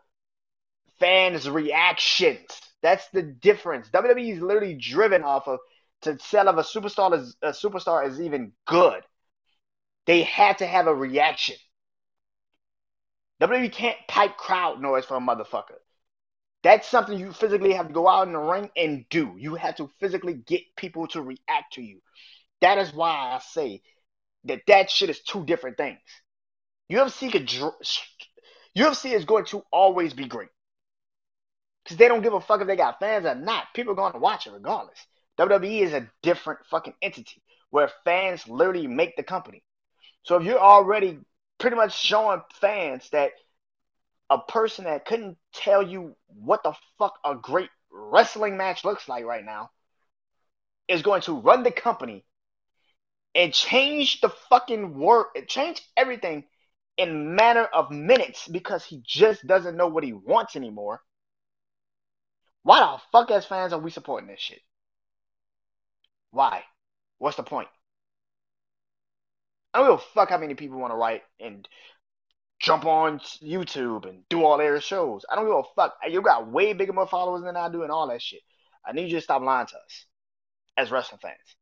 fans' 0.99 1.49
reactions. 1.49 2.47
That's 2.83 3.09
the 3.11 3.23
difference. 3.23 3.89
WWE 3.91 4.35
is 4.35 4.41
literally 4.41 4.75
driven 4.75 5.23
off 5.23 5.47
of 5.49 5.61
to 6.07 6.19
sell 6.19 6.49
if 6.49 6.57
a 6.57 6.79
superstar 6.79 7.19
is 7.19 7.37
a 7.43 7.51
superstar 7.51 8.09
is 8.09 8.21
even 8.21 8.53
good. 8.67 9.03
They 10.07 10.23
have 10.23 10.59
to 10.59 10.67
have 10.67 10.87
a 10.87 10.95
reaction. 10.95 11.57
WWE 13.43 13.71
can't 13.73 13.99
pipe 14.09 14.37
crowd 14.37 14.81
noise 14.81 15.05
for 15.05 15.17
a 15.17 15.21
motherfucker. 15.21 15.79
That's 16.63 16.89
something 16.89 17.19
you 17.19 17.33
physically 17.33 17.75
have 17.75 17.89
to 17.89 17.95
go 17.95 18.09
out 18.09 18.27
in 18.27 18.33
the 18.33 18.39
ring 18.39 18.71
and 18.77 19.05
do. 19.11 19.35
You 19.39 19.55
have 19.57 19.77
to 19.77 19.91
physically 20.01 20.35
get 20.35 20.63
people 20.77 21.07
to 21.09 21.23
react 21.23 21.75
to 21.75 21.83
you. 21.83 22.01
That 22.61 22.79
is 22.79 22.93
why 22.93 23.11
I 23.11 23.41
say 23.41 23.83
that 24.45 24.63
that 24.67 24.91
shit 24.91 25.11
is 25.11 25.21
two 25.21 25.45
different 25.45 25.77
things. 25.77 26.01
UFC 26.91 27.31
could 27.31 27.47
UFC 28.77 29.13
is 29.13 29.25
going 29.25 29.45
to 29.47 29.63
always 29.73 30.15
be 30.15 30.27
great 30.27 30.49
because 31.85 31.99
they 31.99 32.09
don't 32.09 32.23
give 32.23 32.33
a 32.33 32.41
fuck 32.41 32.61
if 32.61 32.67
they 32.67 32.77
got 32.77 32.99
fans 32.99 33.27
or 33.27 33.35
not. 33.35 33.67
People 33.75 33.93
are 33.93 33.97
going 33.97 34.13
to 34.13 34.19
watch 34.19 34.47
it 34.47 34.53
regardless. 34.53 34.99
WWE 35.39 35.83
is 35.83 35.93
a 35.93 36.11
different 36.23 36.61
fucking 36.71 36.95
entity 37.03 37.43
where 37.71 37.91
fans 38.05 38.49
literally 38.49 38.87
make 38.87 39.17
the 39.17 39.23
company. 39.23 39.63
So 40.23 40.37
if 40.37 40.45
you're 40.45 40.59
already 40.59 41.19
pretty 41.59 41.77
much 41.77 41.97
showing 41.97 42.43
fans 42.61 43.09
that 43.11 43.33
a 44.31 44.39
person 44.39 44.85
that 44.85 45.05
couldn't 45.05 45.37
tell 45.53 45.83
you 45.83 46.17
what 46.27 46.63
the 46.63 46.73
fuck 46.99 47.19
a 47.25 47.35
great 47.35 47.71
wrestling 47.91 48.57
match 48.57 48.85
looks 48.85 49.09
like 49.09 49.25
right 49.25 49.45
now 49.45 49.71
is 50.89 51.03
going 51.03 51.23
to 51.23 51.41
run 51.41 51.63
the 51.63 51.71
company 51.71 52.25
and 53.35 53.53
change 53.53 54.21
the 54.21 54.31
fucking 54.49 54.99
work, 54.99 55.37
change 55.47 55.83
everything 55.97 56.45
in 56.97 57.35
matter 57.35 57.65
of 57.65 57.91
minutes 57.91 58.49
because 58.49 58.85
he 58.85 59.03
just 59.05 59.47
doesn't 59.47 59.77
know 59.77 59.89
what 59.89 60.05
he 60.05 60.13
wants 60.13 60.57
anymore. 60.57 61.01
Why 62.63 62.81
the 62.81 63.03
fuck 63.13 63.31
as 63.31 63.45
fans 63.45 63.73
are 63.73 63.79
we 63.79 63.91
supporting 63.91 64.29
this 64.29 64.41
shit? 64.41 64.61
Why? 66.37 66.65
What's 67.17 67.39
the 67.39 67.43
point? 67.43 67.69
I 69.73 69.79
don't 69.79 69.91
give 69.91 70.01
a 70.01 70.13
fuck 70.13 70.29
how 70.29 70.37
many 70.37 70.53
people 70.53 70.79
want 70.79 70.93
to 70.93 70.97
write 70.97 71.23
and 71.41 71.67
jump 72.59 72.85
on 72.85 73.21
YouTube 73.43 74.07
and 74.07 74.23
do 74.29 74.45
all 74.45 74.59
their 74.59 74.79
shows. 74.83 75.25
I 75.31 75.35
don't 75.35 75.47
give 75.47 75.55
a 75.55 75.63
fuck. 75.75 75.95
You 76.07 76.21
got 76.21 76.53
way 76.53 76.75
bigger 76.75 76.93
more 76.93 77.07
followers 77.07 77.43
than 77.43 77.57
I 77.57 77.71
do 77.71 77.85
and 77.85 77.91
all 77.91 78.09
that 78.09 78.21
shit. 78.21 78.43
I 78.87 78.93
need 78.93 79.11
you 79.11 79.17
to 79.17 79.23
stop 79.23 79.41
lying 79.41 79.67
to 79.67 79.77
us 79.77 80.05
as 80.77 80.91
wrestling 80.91 81.21
fans 81.23 81.57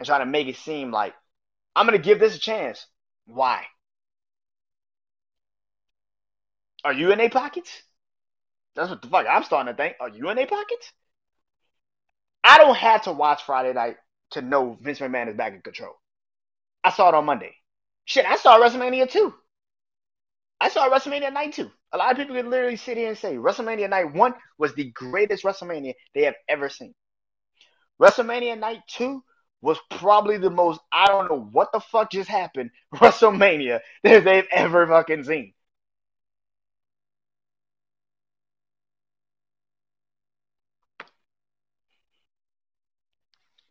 and 0.00 0.06
try 0.06 0.18
to 0.18 0.26
make 0.26 0.48
it 0.48 0.56
seem 0.56 0.90
like 0.90 1.14
I'm 1.76 1.86
gonna 1.86 1.98
give 1.98 2.18
this 2.18 2.34
a 2.34 2.40
chance. 2.40 2.84
Why? 3.26 3.62
Are 6.82 6.92
you 6.92 7.12
in 7.12 7.18
their 7.18 7.30
pockets? 7.30 7.70
That's 8.74 8.90
what 8.90 9.02
the 9.02 9.08
fuck 9.08 9.26
I'm 9.30 9.44
starting 9.44 9.72
to 9.72 9.76
think. 9.76 9.94
Are 10.00 10.08
you 10.08 10.28
in 10.30 10.36
their 10.36 10.48
pockets? 10.48 10.92
I 12.42 12.58
don't 12.58 12.76
have 12.76 13.02
to 13.02 13.12
watch 13.12 13.44
Friday 13.44 13.72
night 13.72 13.98
to 14.32 14.42
know 14.42 14.78
Vince 14.80 14.98
McMahon 14.98 15.28
is 15.28 15.36
back 15.36 15.54
in 15.54 15.62
control. 15.62 15.94
I 16.84 16.90
saw 16.90 17.08
it 17.08 17.14
on 17.14 17.24
Monday. 17.24 17.54
Shit, 18.04 18.26
I 18.26 18.36
saw 18.36 18.58
WrestleMania 18.58 19.10
too. 19.10 19.34
I 20.60 20.68
saw 20.68 20.88
WrestleMania 20.88 21.32
night 21.32 21.52
two. 21.52 21.70
A 21.92 21.98
lot 21.98 22.12
of 22.12 22.16
people 22.16 22.34
could 22.34 22.46
literally 22.46 22.76
sit 22.76 22.96
here 22.96 23.08
and 23.08 23.18
say 23.18 23.36
WrestleMania 23.36 23.90
night 23.90 24.14
one 24.14 24.34
was 24.58 24.74
the 24.74 24.90
greatest 24.92 25.44
WrestleMania 25.44 25.94
they 26.14 26.22
have 26.22 26.36
ever 26.48 26.68
seen. 26.68 26.94
WrestleMania 28.00 28.58
night 28.58 28.80
two 28.88 29.22
was 29.60 29.78
probably 29.90 30.38
the 30.38 30.50
most 30.50 30.80
I 30.92 31.06
don't 31.06 31.30
know 31.30 31.48
what 31.52 31.72
the 31.72 31.80
fuck 31.80 32.10
just 32.10 32.28
happened 32.28 32.70
WrestleMania 32.94 33.80
that 34.04 34.24
they've 34.24 34.46
ever 34.52 34.86
fucking 34.86 35.24
seen. 35.24 35.52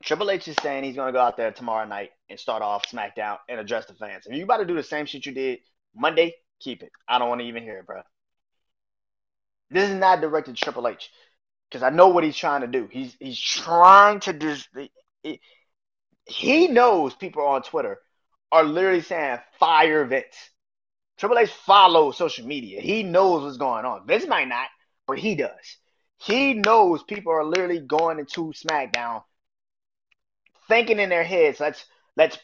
Triple 0.05 0.29
H 0.29 0.47
is 0.47 0.55
saying 0.61 0.83
he's 0.83 0.95
gonna 0.95 1.11
go 1.11 1.19
out 1.19 1.35
there 1.35 1.51
tomorrow 1.51 1.87
night 1.87 2.11
and 2.29 2.39
start 2.39 2.61
off 2.61 2.85
SmackDown 2.85 3.39
and 3.49 3.59
address 3.59 3.87
the 3.87 3.95
fans. 3.95 4.27
If 4.27 4.37
you 4.37 4.43
about 4.43 4.57
to 4.57 4.65
do 4.65 4.75
the 4.75 4.83
same 4.83 5.07
shit 5.07 5.25
you 5.25 5.31
did 5.31 5.59
Monday, 5.95 6.35
keep 6.59 6.83
it. 6.83 6.91
I 7.07 7.17
don't 7.17 7.27
want 7.27 7.41
to 7.41 7.47
even 7.47 7.63
hear 7.63 7.79
it, 7.79 7.87
bro. 7.87 8.01
This 9.71 9.89
is 9.89 9.95
not 9.95 10.21
directed 10.21 10.55
to 10.55 10.63
Triple 10.63 10.87
H 10.87 11.09
because 11.69 11.81
I 11.81 11.89
know 11.89 12.09
what 12.09 12.23
he's 12.23 12.37
trying 12.37 12.61
to 12.61 12.67
do. 12.67 12.87
He's 12.91 13.15
he's 13.19 13.39
trying 13.39 14.19
to 14.21 14.33
just. 14.33 14.69
He 16.27 16.67
knows 16.67 17.15
people 17.15 17.41
on 17.43 17.63
Twitter 17.63 17.99
are 18.51 18.63
literally 18.63 19.01
saying 19.01 19.39
fire 19.59 20.05
Vince. 20.05 20.51
Triple 21.17 21.39
H 21.39 21.49
follows 21.49 22.15
social 22.17 22.45
media. 22.45 22.79
He 22.79 23.01
knows 23.01 23.41
what's 23.41 23.57
going 23.57 23.85
on. 23.85 24.05
Vince 24.05 24.27
might 24.27 24.47
not, 24.47 24.67
but 25.07 25.17
he 25.17 25.33
does. 25.33 25.77
He 26.19 26.53
knows 26.53 27.01
people 27.01 27.31
are 27.33 27.43
literally 27.43 27.79
going 27.79 28.19
into 28.19 28.53
SmackDown 28.53 29.23
thinking 30.67 30.99
in 30.99 31.09
their 31.09 31.23
heads, 31.23 31.59
let's 31.59 31.85
let's 32.15 32.37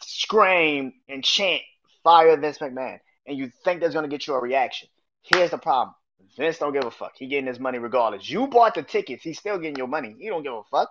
scream 0.00 0.92
and 1.08 1.24
chant 1.24 1.62
fire 2.02 2.36
Vince 2.36 2.58
McMahon 2.58 2.98
and 3.26 3.36
you 3.36 3.50
think 3.64 3.80
that's 3.80 3.94
gonna 3.94 4.08
get 4.08 4.26
you 4.26 4.34
a 4.34 4.40
reaction. 4.40 4.88
Here's 5.22 5.50
the 5.50 5.58
problem. 5.58 5.94
Vince 6.36 6.58
don't 6.58 6.72
give 6.72 6.84
a 6.84 6.90
fuck. 6.90 7.12
He 7.16 7.26
getting 7.26 7.46
his 7.46 7.60
money 7.60 7.78
regardless. 7.78 8.28
You 8.28 8.46
bought 8.46 8.74
the 8.74 8.82
tickets. 8.82 9.22
He's 9.22 9.38
still 9.38 9.58
getting 9.58 9.76
your 9.76 9.88
money. 9.88 10.14
He 10.18 10.28
don't 10.28 10.42
give 10.42 10.52
a 10.52 10.62
fuck. 10.70 10.90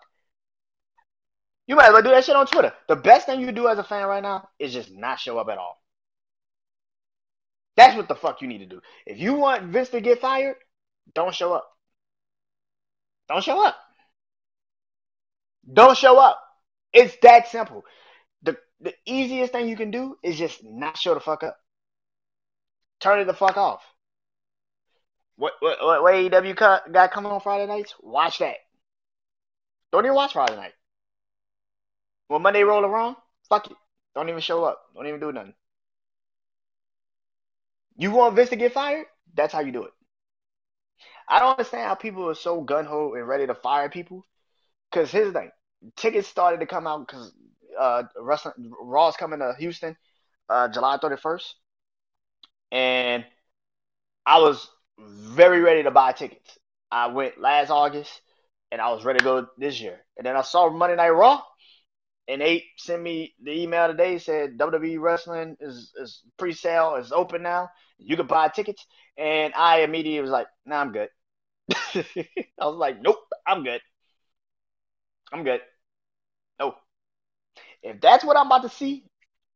You 1.68 1.76
might 1.76 1.88
as 1.88 1.94
well 1.94 2.04
do 2.04 2.10
that 2.10 2.26
shit 2.26 2.36
on 2.36 2.46
Twitter. 2.46 2.74
The 2.88 2.96
best 2.96 3.26
thing 3.26 3.42
you 3.42 3.52
do 3.52 3.68
as 3.68 3.80
a 3.80 3.84
fan 3.84 4.06
right 4.08 4.22
now 4.22 4.50
is 4.60 4.74
just 4.74 4.92
not 4.92 5.20
show 5.20 5.38
up 5.40 5.50
at 5.50 5.58
all. 5.58 5.82
That's 7.76 7.96
what 7.96 8.08
the 8.08 8.16
fuck 8.16 8.42
you 8.42 8.48
need 8.48 8.60
to 8.60 8.66
do. 8.66 8.82
If 9.06 9.20
you 9.20 9.34
want 9.34 9.64
Vince 9.64 9.90
to 9.90 10.02
get 10.02 10.22
fired, 10.22 10.56
don't 11.14 11.34
show 11.34 11.54
up. 11.54 11.68
Don't 13.28 13.44
show 13.44 13.66
up. 13.66 13.76
Don't 15.72 15.98
show 15.98 16.20
up. 16.20 16.40
It's 16.94 17.16
that 17.22 17.48
simple. 17.50 17.84
The 18.42 18.58
the 18.80 18.94
easiest 19.06 19.52
thing 19.52 19.68
you 19.68 19.78
can 19.78 19.92
do 19.92 20.18
is 20.24 20.38
just 20.38 20.64
not 20.64 20.98
show 20.98 21.14
the 21.14 21.20
fuck 21.20 21.44
up. 21.44 21.58
Turn 23.00 23.20
it 23.20 23.26
the 23.26 23.34
fuck 23.34 23.58
off. 23.58 23.82
What 25.38 25.54
what 25.60 25.78
what, 25.82 26.14
AEW 26.14 26.56
got 26.56 27.12
coming 27.12 27.32
on 27.32 27.42
Friday 27.42 27.68
nights? 27.68 27.94
Watch 28.02 28.40
that. 28.40 28.56
Don't 29.92 30.06
even 30.06 30.16
watch 30.16 30.34
Friday 30.34 30.56
night. 30.56 30.74
When 32.28 32.42
Monday 32.42 32.64
roll 32.64 32.86
around, 32.86 33.18
fuck 33.50 33.70
it. 33.70 33.78
Don't 34.16 34.30
even 34.30 34.42
show 34.42 34.64
up. 34.64 34.82
Don't 34.96 35.08
even 35.08 35.20
do 35.20 35.32
nothing. 35.32 35.54
You 37.98 38.12
want 38.12 38.36
Vince 38.36 38.50
to 38.50 38.56
get 38.56 38.74
fired? 38.74 39.06
That's 39.34 39.54
how 39.54 39.60
you 39.62 39.72
do 39.72 39.84
it. 39.84 39.92
I 41.28 41.40
don't 41.40 41.52
understand 41.52 41.88
how 41.88 41.96
people 41.96 42.30
are 42.30 42.36
so 42.36 42.62
gun 42.62 42.86
ho 42.86 43.14
and 43.14 43.28
ready 43.28 43.48
to 43.48 43.56
fire 43.56 43.90
people. 43.90 44.26
Because 44.92 45.12
here's 45.12 45.34
the 45.34 45.40
thing 45.40 45.52
tickets 45.96 46.28
started 46.28 46.60
to 46.62 46.66
come 46.66 46.88
out 46.88 47.08
because 47.08 47.34
uh, 47.80 48.04
wrestling 48.20 48.72
Raw's 48.82 49.18
coming 49.18 49.40
to 49.40 49.54
Houston 49.60 49.96
uh, 50.50 50.68
July 50.70 50.98
31st. 50.98 51.56
and 52.72 53.26
I 54.26 54.40
was 54.40 54.68
very 54.98 55.62
ready 55.62 55.84
to 55.84 55.92
buy 55.92 56.12
tickets. 56.14 56.58
I 56.92 57.08
went 57.08 57.40
last 57.40 57.70
August, 57.70 58.22
and 58.72 58.82
I 58.82 58.92
was 58.92 59.04
ready 59.06 59.20
to 59.20 59.24
go 59.26 59.48
this 59.58 59.80
year. 59.80 60.00
And 60.18 60.26
then 60.26 60.36
I 60.36 60.42
saw 60.42 60.70
Monday 60.70 60.96
Night 60.96 61.10
Raw, 61.10 61.42
and 62.28 62.42
they 62.42 62.66
sent 62.78 63.02
me 63.02 63.36
the 63.44 63.52
email 63.52 63.88
today 63.88 64.18
said 64.20 64.58
WWE 64.58 65.00
Wrestling 65.00 65.58
is 65.60 65.94
is 66.00 66.24
pre-sale 66.38 66.96
is 66.96 67.12
open 67.12 67.44
now. 67.44 67.70
You 68.00 68.18
can 68.18 68.28
buy 68.28 68.50
tickets, 68.50 68.86
and 69.18 69.54
I 69.56 69.82
immediately 69.82 70.22
was 70.22 70.32
like, 70.32 70.48
"Nah, 70.66 70.82
I'm 70.82 70.92
good." 70.92 71.10
I 71.96 72.66
was 72.66 72.78
like, 72.78 73.02
"Nope, 73.02 73.20
I'm 73.48 73.64
good. 73.64 73.82
I'm 75.32 75.44
good." 75.44 75.62
No, 76.60 76.76
if 77.82 78.02
that's 78.02 78.24
what 78.24 78.38
I'm 78.38 78.48
about 78.48 78.64
to 78.64 78.70
see 78.70 79.06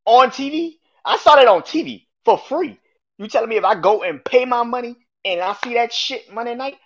on 0.05 0.29
TV, 0.29 0.79
I 1.05 1.17
saw 1.17 1.35
that 1.35 1.47
on 1.47 1.61
TV 1.61 2.07
for 2.25 2.38
free. 2.38 2.79
You 3.17 3.27
telling 3.27 3.49
me 3.49 3.57
if 3.57 3.63
I 3.65 3.75
go 3.75 4.03
and 4.03 4.23
pay 4.23 4.45
my 4.45 4.63
money 4.63 4.95
and 5.25 5.41
I 5.41 5.53
see 5.63 5.73
that 5.73 5.91
shit 5.91 6.33
Monday 6.33 6.55
night? 6.55 6.77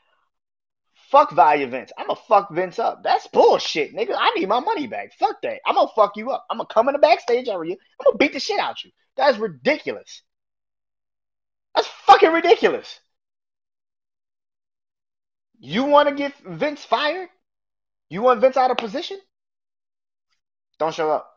Fuck 1.09 1.31
value 1.31 1.67
Vince. 1.67 1.91
I'm 1.97 2.07
gonna 2.07 2.19
fuck 2.27 2.49
Vince 2.51 2.79
up. 2.79 3.03
That's 3.03 3.27
bullshit, 3.27 3.93
nigga. 3.93 4.15
I 4.17 4.31
need 4.31 4.49
my 4.49 4.59
money 4.59 4.87
back. 4.87 5.13
Fuck 5.19 5.41
that. 5.43 5.59
I'm 5.65 5.75
gonna 5.75 5.91
fuck 5.95 6.17
you 6.17 6.31
up. 6.31 6.45
I'm 6.49 6.57
gonna 6.57 6.67
come 6.67 6.89
in 6.89 6.93
the 6.93 6.99
backstage 6.99 7.47
area. 7.47 7.73
I'm 7.73 8.05
gonna 8.05 8.17
beat 8.17 8.33
the 8.33 8.39
shit 8.39 8.59
out 8.59 8.83
you. 8.83 8.89
That's 9.15 9.37
ridiculous. 9.37 10.23
That's 11.75 11.87
fucking 11.87 12.31
ridiculous. 12.31 12.99
You 15.59 15.83
want 15.83 16.09
to 16.09 16.15
get 16.15 16.33
Vince 16.39 16.83
fired? 16.83 17.29
You 18.13 18.21
want 18.21 18.41
Vince 18.41 18.57
out 18.57 18.69
of 18.69 18.77
position? 18.77 19.19
Don't 20.77 20.93
show 20.93 21.09
up. 21.09 21.33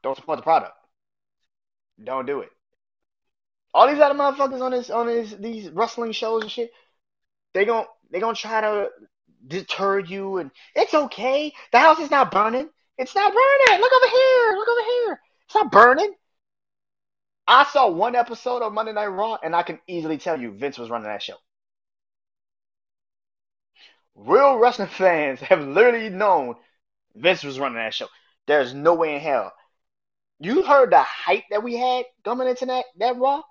Don't 0.00 0.14
support 0.14 0.38
the 0.38 0.44
product. 0.44 0.74
Don't 2.04 2.24
do 2.24 2.38
it. 2.38 2.50
All 3.74 3.88
these 3.88 3.98
other 3.98 4.14
motherfuckers 4.14 4.60
on 4.60 4.70
this 4.70 4.90
on 4.90 5.06
this 5.06 5.32
these 5.32 5.68
wrestling 5.70 6.12
shows 6.12 6.42
and 6.42 6.50
shit, 6.52 6.70
they 7.52 7.64
gon' 7.64 7.84
they 8.12 8.20
gonna 8.20 8.36
try 8.36 8.60
to 8.60 8.90
deter 9.44 9.98
you 9.98 10.36
and 10.36 10.52
it's 10.76 10.94
okay. 10.94 11.52
The 11.72 11.80
house 11.80 11.98
is 11.98 12.12
not 12.12 12.30
burning. 12.30 12.68
It's 12.96 13.16
not 13.16 13.32
burning. 13.32 13.80
Look 13.80 13.92
over 13.92 14.10
here. 14.12 14.56
Look 14.56 14.68
over 14.68 14.88
here. 14.88 15.20
It's 15.46 15.54
not 15.56 15.72
burning. 15.72 16.14
I 17.48 17.64
saw 17.64 17.90
one 17.90 18.14
episode 18.14 18.62
of 18.62 18.72
Monday 18.72 18.92
Night 18.92 19.08
Raw 19.08 19.36
and 19.42 19.56
I 19.56 19.64
can 19.64 19.80
easily 19.88 20.18
tell 20.18 20.40
you 20.40 20.52
Vince 20.52 20.78
was 20.78 20.90
running 20.90 21.08
that 21.08 21.24
show. 21.24 21.38
Real 24.16 24.56
wrestling 24.56 24.88
fans 24.88 25.40
have 25.40 25.60
literally 25.60 26.08
known 26.08 26.56
Vince 27.14 27.44
was 27.44 27.58
running 27.58 27.76
that 27.76 27.94
show. 27.94 28.08
There's 28.46 28.72
no 28.72 28.94
way 28.94 29.14
in 29.14 29.20
hell. 29.20 29.52
You 30.38 30.62
heard 30.62 30.90
the 30.90 31.02
hype 31.02 31.44
that 31.50 31.62
we 31.62 31.76
had 31.76 32.06
coming 32.24 32.48
into 32.48 32.66
that, 32.66 32.84
that 32.98 33.16
Raw? 33.16 33.42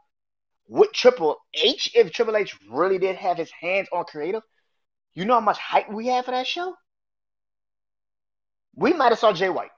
With 0.68 0.92
Triple 0.92 1.38
H, 1.54 1.92
if 1.94 2.12
Triple 2.12 2.36
H 2.36 2.58
really 2.70 2.98
did 2.98 3.16
have 3.16 3.38
his 3.38 3.52
hands 3.52 3.88
on 3.94 4.06
creative, 4.06 4.42
you 5.14 5.26
know 5.26 5.36
how 5.36 5.40
much 5.40 5.60
hype 5.60 5.90
we 5.90 6.08
had 6.08 6.26
for 6.26 6.32
that 6.32 6.48
show? 6.48 6.76
We 8.76 8.94
might 8.94 9.12
have 9.12 9.20
saw 9.20 9.34
Jay 9.34 9.50
White. 9.50 9.72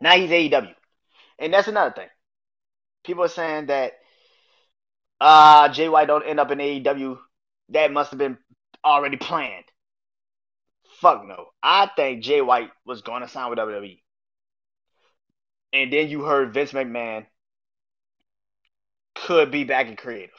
Now 0.00 0.16
he's 0.16 0.30
AEW. 0.30 0.74
And 1.38 1.54
that's 1.54 1.68
another 1.68 1.94
thing. 1.94 2.08
People 3.04 3.24
are 3.24 3.28
saying 3.28 3.66
that 3.66 3.92
uh 5.20 5.68
Jay 5.68 5.88
White 5.88 6.08
don't 6.08 6.26
end 6.26 6.40
up 6.40 6.50
in 6.50 6.58
AEW. 6.58 7.18
That 7.68 7.92
must 7.92 8.10
have 8.10 8.18
been 8.18 8.38
already 8.84 9.16
planned. 9.16 9.64
Fuck 11.00 11.26
no. 11.26 11.46
I 11.62 11.90
think 11.96 12.22
Jay 12.22 12.40
White 12.40 12.70
was 12.84 13.02
going 13.02 13.22
to 13.22 13.28
sign 13.28 13.50
with 13.50 13.58
WWE. 13.58 14.00
And 15.72 15.92
then 15.92 16.08
you 16.08 16.22
heard 16.22 16.54
Vince 16.54 16.72
McMahon 16.72 17.26
could 19.14 19.50
be 19.50 19.64
back 19.64 19.88
in 19.88 19.96
creative. 19.96 20.30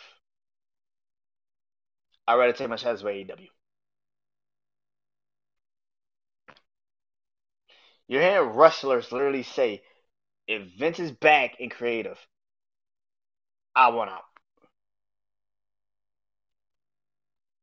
I'd 2.27 2.35
rather 2.35 2.53
take 2.53 2.69
my 2.69 2.77
chances 2.77 3.03
with 3.03 3.13
AEW. 3.13 3.47
You're 8.07 8.21
hearing 8.21 8.49
wrestlers 8.49 9.11
literally 9.11 9.43
say, 9.43 9.81
if 10.47 10.61
Vince 10.77 10.99
is 10.99 11.11
back 11.11 11.59
in 11.59 11.69
creative, 11.69 12.17
I 13.75 13.89
want 13.89 14.11
out. 14.11 14.23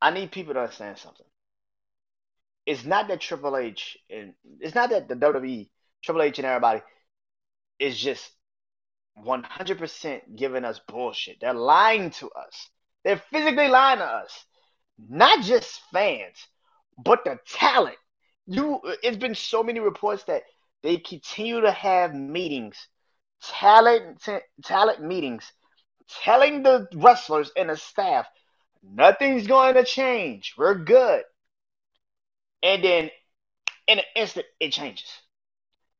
I 0.00 0.10
need 0.10 0.32
people 0.32 0.54
to 0.54 0.60
understand 0.60 0.98
something. 0.98 1.26
It's 2.66 2.84
not 2.84 3.08
that 3.08 3.20
Triple 3.20 3.56
H 3.56 3.98
and 4.08 4.34
it's 4.60 4.74
not 4.74 4.90
that 4.90 5.08
the 5.08 5.16
WWE, 5.16 5.68
Triple 6.02 6.22
H 6.22 6.38
and 6.38 6.46
everybody 6.46 6.82
is 7.78 7.98
just 7.98 8.30
100% 9.24 10.36
giving 10.36 10.64
us 10.64 10.80
bullshit. 10.88 11.38
They're 11.40 11.54
lying 11.54 12.10
to 12.12 12.30
us. 12.30 12.70
They're 13.04 13.22
physically 13.30 13.68
lying 13.68 13.98
to 13.98 14.04
us. 14.04 14.44
Not 15.08 15.42
just 15.44 15.80
fans, 15.92 16.36
but 17.02 17.24
the 17.24 17.38
talent. 17.48 17.96
You 18.46 18.80
it's 19.02 19.16
been 19.16 19.34
so 19.34 19.62
many 19.62 19.80
reports 19.80 20.24
that 20.24 20.42
they 20.82 20.96
continue 20.98 21.60
to 21.60 21.70
have 21.70 22.14
meetings, 22.14 22.76
talent 23.42 24.22
talent 24.64 25.02
meetings, 25.02 25.50
telling 26.22 26.62
the 26.62 26.88
wrestlers 26.94 27.50
and 27.56 27.70
the 27.70 27.76
staff 27.76 28.26
nothing's 28.82 29.46
going 29.46 29.74
to 29.74 29.84
change. 29.84 30.54
We're 30.56 30.74
good. 30.74 31.22
And 32.62 32.84
then 32.84 33.10
in 33.86 33.98
an 33.98 34.04
instant 34.14 34.46
it 34.58 34.72
changes. 34.72 35.08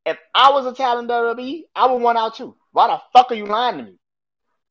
If 0.06 0.18
I 0.34 0.50
was 0.50 0.66
a 0.66 0.74
talent 0.74 1.08
WWE, 1.10 1.64
I 1.74 1.90
would 1.90 2.02
want 2.02 2.18
out 2.18 2.36
too. 2.36 2.56
Why 2.72 2.88
the 2.88 3.00
fuck 3.12 3.30
are 3.30 3.34
you 3.34 3.46
lying 3.46 3.78
to 3.78 3.84
me? 3.84 3.98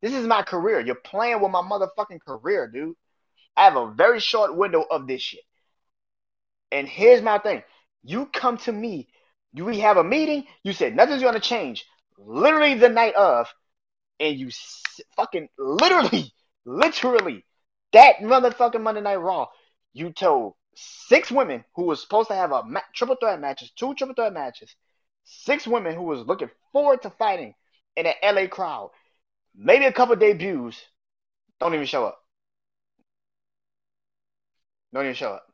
This 0.02 0.14
is 0.14 0.26
my 0.26 0.42
career. 0.42 0.80
You're 0.80 0.96
playing 0.96 1.42
with 1.42 1.52
my 1.52 1.62
motherfucking 1.62 2.22
career, 2.26 2.68
dude. 2.68 2.96
I 3.56 3.66
have 3.66 3.76
a 3.76 3.92
very 3.92 4.20
short 4.20 4.56
window 4.56 4.86
of 4.90 5.08
this 5.08 5.22
shit. 5.22 5.42
And 6.72 6.88
here's 6.88 7.22
my 7.22 7.40
thing. 7.40 7.64
You 8.04 8.28
come 8.28 8.58
to 8.60 8.72
me, 8.72 9.10
we 9.54 9.80
have 9.80 9.98
a 9.98 10.04
meeting, 10.04 10.46
you 10.64 10.72
said 10.74 10.96
nothing's 10.96 11.22
gonna 11.22 11.40
change. 11.40 11.86
Literally 12.18 12.76
the 12.76 12.90
night 12.90 13.16
of, 13.16 13.48
and 14.20 14.38
you 14.38 14.50
fucking 15.16 15.50
literally, 15.58 16.32
literally, 16.66 17.46
that 17.94 18.18
motherfucking 18.20 18.82
Monday 18.82 19.02
Night 19.02 19.16
Raw, 19.18 19.48
you 19.94 20.12
told 20.12 20.54
six 20.76 21.32
women 21.32 21.64
who 21.76 21.84
was 21.84 22.02
supposed 22.02 22.30
to 22.30 22.36
have 22.36 22.52
a 22.52 22.64
ma- 22.64 22.82
triple 22.94 23.16
threat 23.16 23.40
matches, 23.40 23.72
two 23.72 23.94
triple 23.96 24.16
threat 24.16 24.34
matches, 24.34 24.76
six 25.24 25.68
women 25.68 25.96
who 25.96 26.04
was 26.04 26.26
looking 26.26 26.50
forward 26.72 27.02
to 27.02 27.10
fighting 27.12 27.54
in 27.96 28.06
an 28.06 28.14
LA 28.24 28.48
crowd, 28.48 28.92
maybe 29.56 29.86
a 29.86 29.92
couple 29.92 30.16
debuts, 30.16 30.82
don't 31.60 31.74
even 31.74 31.86
show 31.86 32.06
up. 32.06 32.20
Don't 34.94 35.04
even 35.04 35.16
show 35.16 35.34
up. 35.34 35.46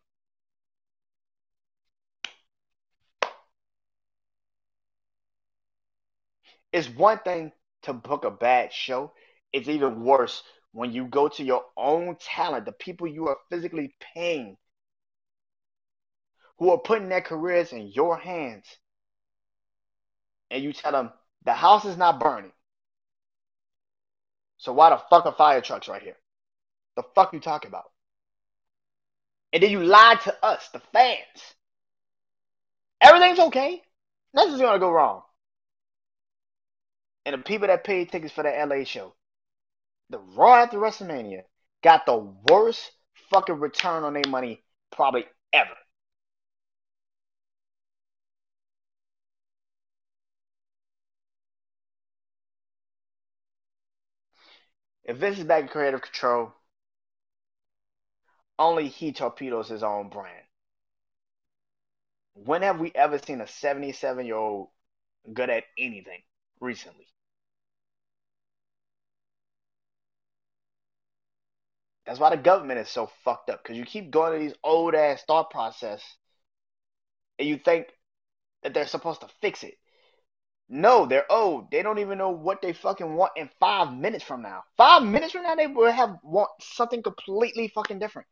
It's 6.72 6.90
one 6.90 7.20
thing 7.20 7.52
to 7.84 7.94
book 7.94 8.26
a 8.26 8.32
bad 8.32 8.74
show. 8.74 9.14
It's 9.54 9.70
even 9.70 10.04
worse 10.04 10.44
when 10.76 10.92
you 10.92 11.06
go 11.06 11.30
to 11.30 11.42
your 11.42 11.64
own 11.78 12.18
talent, 12.20 12.66
the 12.66 12.74
people 12.74 13.08
you 13.08 13.30
are 13.30 13.38
physically 13.50 13.96
paying, 14.14 14.58
who 16.60 16.70
are 16.70 16.78
putting 16.78 17.08
their 17.08 17.22
careers 17.22 17.72
in 17.72 17.88
your 17.88 18.18
hands, 18.18 18.66
and 20.52 20.62
you 20.62 20.74
tell 20.74 20.92
them 20.92 21.12
the 21.46 21.54
house 21.54 21.86
is 21.86 21.96
not 21.96 22.20
burning. 22.20 22.52
So 24.58 24.74
why 24.74 24.90
the 24.90 25.02
fuck 25.10 25.26
are 25.26 25.34
fire 25.34 25.62
trucks 25.62 25.88
right 25.88 26.02
here? 26.02 26.18
The 26.98 27.04
fuck 27.16 27.32
you 27.32 27.40
talking 27.40 27.70
about? 27.70 27.90
And 29.54 29.64
then 29.64 29.72
you 29.72 29.82
lied 29.82 30.20
to 30.24 30.36
us, 30.44 30.68
the 30.74 30.82
fans. 30.92 31.56
Everything's 33.00 33.40
okay. 33.40 33.82
Nothing's 34.34 34.60
gonna 34.60 34.80
go 34.80 34.92
wrong. 34.92 35.22
And 37.26 37.34
the 37.34 37.38
people 37.38 37.68
that 37.68 37.86
paid 37.86 38.12
tickets 38.12 38.34
for 38.34 38.44
the 38.44 38.50
LA 38.50 38.84
show, 38.84 39.14
the 40.10 40.20
Raw 40.20 40.56
after 40.56 40.78
WrestleMania, 40.78 41.44
got 41.84 42.06
the 42.06 42.18
worst 42.50 42.92
fucking 43.30 43.60
return 43.60 44.04
on 44.04 44.14
their 44.14 44.28
money 44.28 44.64
probably 44.92 45.26
ever. 45.54 45.76
If 55.04 55.18
Vince 55.18 55.38
is 55.38 55.44
back 55.46 55.62
in 55.64 55.68
creative 55.70 56.02
control, 56.02 56.54
only 58.58 58.88
he 58.88 59.12
torpedoes 59.12 59.70
his 59.70 59.84
own 59.84 60.10
brand. 60.10 60.46
When 62.34 62.64
have 62.64 62.80
we 62.80 62.92
ever 62.96 63.20
seen 63.20 63.42
a 63.42 63.48
77 63.48 64.26
year 64.26 64.36
old 64.36 64.70
good 65.34 65.50
at 65.50 65.64
anything 65.78 66.22
recently? 66.60 67.08
That's 72.06 72.20
why 72.20 72.30
the 72.30 72.42
government 72.42 72.80
is 72.80 72.90
so 72.90 73.10
fucked 73.24 73.50
up 73.50 73.64
because 73.64 73.78
you 73.78 73.86
keep 73.86 74.12
going 74.12 74.34
to 74.34 74.40
these 74.40 74.56
old 74.64 74.94
ass 74.94 75.24
thought 75.24 75.50
process 75.50 76.04
and 77.40 77.48
you 77.48 77.58
think 77.58 77.88
that 78.64 78.74
they're 78.74 78.88
supposed 78.88 79.22
to 79.22 79.28
fix 79.42 79.64
it. 79.64 79.76
No, 80.68 81.06
they're 81.06 81.32
old. 81.32 81.70
They 81.70 81.84
don't 81.84 82.00
even 82.00 82.18
know 82.18 82.32
what 82.32 82.62
they 82.62 82.74
fucking 82.74 83.14
want 83.14 83.34
in 83.36 83.50
five 83.60 83.94
minutes 83.94 84.24
from 84.24 84.42
now. 84.42 84.64
Five 84.78 85.04
minutes 85.04 85.32
from 85.32 85.44
now, 85.44 85.56
they 85.56 85.68
will 85.68 85.92
have 85.92 86.18
want 86.24 86.50
something 86.60 87.04
completely 87.04 87.68
fucking 87.68 88.00
different. 88.00 88.28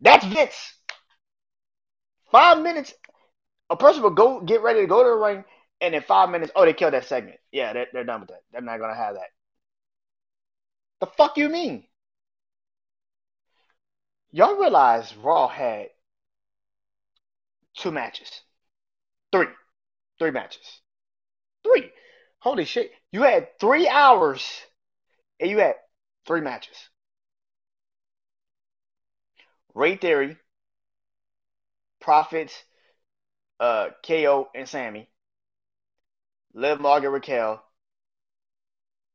That's 0.00 0.24
Vince. 0.24 0.74
Five 2.30 2.62
minutes, 2.62 2.94
a 3.68 3.76
person 3.76 4.02
will 4.02 4.10
go 4.10 4.40
get 4.40 4.62
ready 4.62 4.80
to 4.80 4.86
go 4.86 5.02
to 5.02 5.10
the 5.10 5.16
ring, 5.16 5.44
and 5.80 5.94
in 5.94 6.02
five 6.02 6.30
minutes, 6.30 6.52
oh, 6.54 6.64
they 6.64 6.72
killed 6.72 6.94
that 6.94 7.04
segment. 7.04 7.38
Yeah, 7.52 7.72
they're, 7.72 7.86
they're 7.92 8.04
done 8.04 8.20
with 8.20 8.30
that. 8.30 8.42
They're 8.52 8.62
not 8.62 8.80
gonna 8.80 8.94
have 8.94 9.14
that. 9.14 9.28
The 11.00 11.06
fuck 11.06 11.36
you 11.36 11.48
mean? 11.48 11.84
Y'all 14.30 14.56
realize 14.56 15.14
Raw 15.16 15.48
had 15.48 15.88
two 17.74 17.90
matches, 17.90 18.42
three, 19.32 19.46
three 20.18 20.30
matches, 20.30 20.80
three. 21.62 21.90
Holy 22.40 22.64
shit! 22.64 22.92
You 23.10 23.22
had 23.22 23.58
three 23.58 23.88
hours, 23.88 24.46
and 25.40 25.50
you 25.50 25.58
had 25.58 25.74
three 26.26 26.40
matches. 26.40 26.76
Ray 29.74 29.96
Theory, 29.96 30.36
Profits, 32.00 32.54
uh, 33.60 33.88
KO, 34.06 34.48
and 34.54 34.68
Sami. 34.68 35.08
Liv 36.54 36.80
Morgan 36.80 37.12
Raquel 37.12 37.62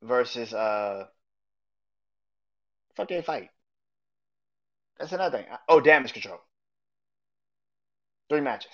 versus 0.02 0.54
uh 0.54 1.08
fucking 2.96 3.24
fight. 3.24 3.50
That's 5.00 5.12
another 5.12 5.40
thing. 5.40 5.48
Oh, 5.68 5.80
damage 5.80 6.14
control. 6.14 6.40
Three 8.30 8.42
matches. 8.42 8.72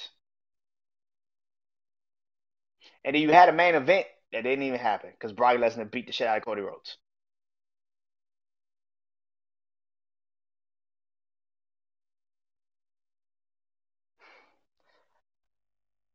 And 3.04 3.16
then 3.16 3.22
you 3.22 3.32
had 3.32 3.50
a 3.50 3.54
main 3.54 3.76
event 3.76 4.06
that 4.32 4.44
didn't 4.44 4.64
even 4.64 4.80
happen 4.80 5.12
because 5.12 5.34
Brock 5.34 5.58
Lesnar 5.58 5.90
beat 5.90 6.08
the 6.08 6.14
shit 6.14 6.28
out 6.28 6.38
of 6.38 6.46
Cody 6.46 6.62
Rhodes. 6.62 6.98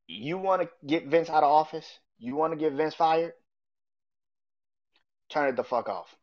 You 0.06 0.38
want 0.38 0.62
to 0.62 0.68
get 0.86 1.06
Vince 1.08 1.28
out 1.28 1.42
of 1.42 1.50
office? 1.50 1.98
You 2.18 2.36
want 2.36 2.52
to 2.52 2.58
get 2.58 2.72
Vince 2.72 2.94
fired? 2.94 3.32
Turn 5.28 5.48
it 5.48 5.56
the 5.56 5.64
fuck 5.64 5.88
off. 5.88 6.14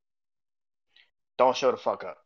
Don't 1.38 1.58
show 1.58 1.72
the 1.72 1.78
fuck 1.78 2.04
up. 2.04 2.21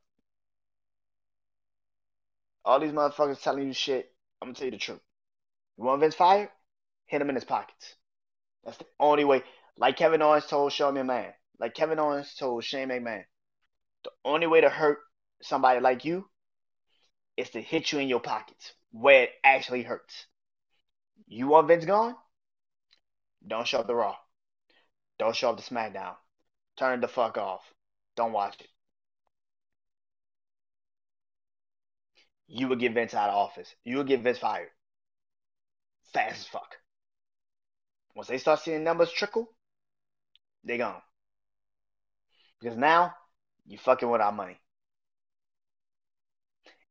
All 2.65 2.80
these 2.80 2.91
motherfuckers 2.91 3.41
telling 3.41 3.67
you 3.67 3.73
shit. 3.73 4.12
I'm 4.41 4.47
gonna 4.47 4.56
tell 4.56 4.65
you 4.65 4.71
the 4.71 4.78
truth. 4.78 4.99
You 5.78 5.84
want 5.84 6.01
Vince 6.01 6.15
fired? 6.15 6.49
Hit 7.06 7.21
him 7.21 7.30
in 7.30 7.36
his 7.36 7.45
pockets. 7.45 7.95
That's 8.63 8.78
the 8.78 8.88
only 8.99 9.23
way. 9.23 9.43
Like 9.78 9.97
Kevin 9.97 10.23
Owens 10.23 10.47
told 10.47 10.73
Sean 10.73 10.95
McMahon. 10.95 11.32
Like 11.60 11.75
Kevin 11.75 11.99
Owens 11.99 12.34
told 12.34 12.63
Shane 12.63 12.89
McMahon. 12.89 13.23
The 14.04 14.12
only 14.25 14.47
way 14.47 14.62
to 14.62 14.69
hurt 14.69 14.97
somebody 15.41 15.80
like 15.80 16.06
you 16.06 16.28
is 17.38 17.51
to 17.51 17.62
hit 17.62 17.91
you 17.91 17.99
in 17.99 18.08
your 18.08 18.19
pockets 18.19 18.73
where 18.91 19.23
it 19.23 19.30
actually 19.43 19.84
hurts. 19.84 20.25
You 21.28 21.47
want 21.47 21.67
Vince 21.67 21.86
gone? 21.86 22.15
Don't 23.47 23.67
show 23.67 23.80
up 23.80 23.88
the 23.88 23.95
Raw. 23.95 24.15
Don't 25.19 25.36
show 25.36 25.51
up 25.51 25.58
the 25.58 25.63
SmackDown. 25.63 26.15
Turn 26.78 26.99
the 26.99 27.08
fuck 27.08 27.38
off. 27.38 27.62
Don't 28.15 28.32
watch 28.32 28.60
it. 28.60 28.67
You 32.47 32.67
would 32.67 32.79
get 32.79 32.93
Vince 32.93 33.13
out 33.13 33.29
of 33.29 33.36
office. 33.36 33.73
You 33.84 33.97
would 33.97 34.08
get 34.08 34.21
Vince 34.21 34.38
fired. 34.38 34.69
Fast 36.13 36.41
as 36.41 36.47
fuck. 36.47 36.75
Once 38.15 38.27
they 38.27 38.38
start 38.38 38.60
seeing 38.60 38.84
numbers 38.84 39.12
trickle, 39.12 39.49
they 40.63 40.77
gone. 40.77 41.01
Because 42.60 42.77
now 42.77 43.13
you 43.65 43.77
fucking 43.77 44.10
with 44.10 44.21
our 44.21 44.31
money. 44.31 44.58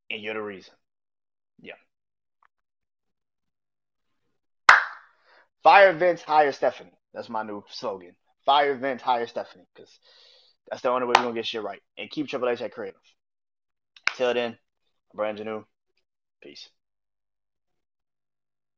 And 0.09 0.21
you're 0.21 0.35
the 0.35 0.41
reason. 0.41 0.73
Yeah. 1.59 1.73
Fire 5.63 5.93
Vince, 5.93 6.21
hire 6.21 6.51
Stephanie. 6.51 6.93
That's 7.13 7.29
my 7.29 7.41
new 7.41 7.63
slogan. 7.69 8.15
Fire 8.45 8.75
Vince, 8.75 9.01
hire 9.01 9.25
Stephanie. 9.25 9.65
Because 9.73 9.99
that's 10.69 10.83
the 10.83 10.89
only 10.89 11.07
way 11.07 11.13
we're 11.17 11.23
going 11.23 11.33
to 11.33 11.39
get 11.39 11.47
shit 11.47 11.63
right. 11.63 11.81
And 11.97 12.09
keep 12.11 12.27
Triple 12.27 12.49
H 12.49 12.61
at 12.61 12.71
creative. 12.71 12.99
Till 14.15 14.33
then, 14.33 14.57
Brand 15.15 15.39
new. 15.43 15.65
Peace. 16.41 16.69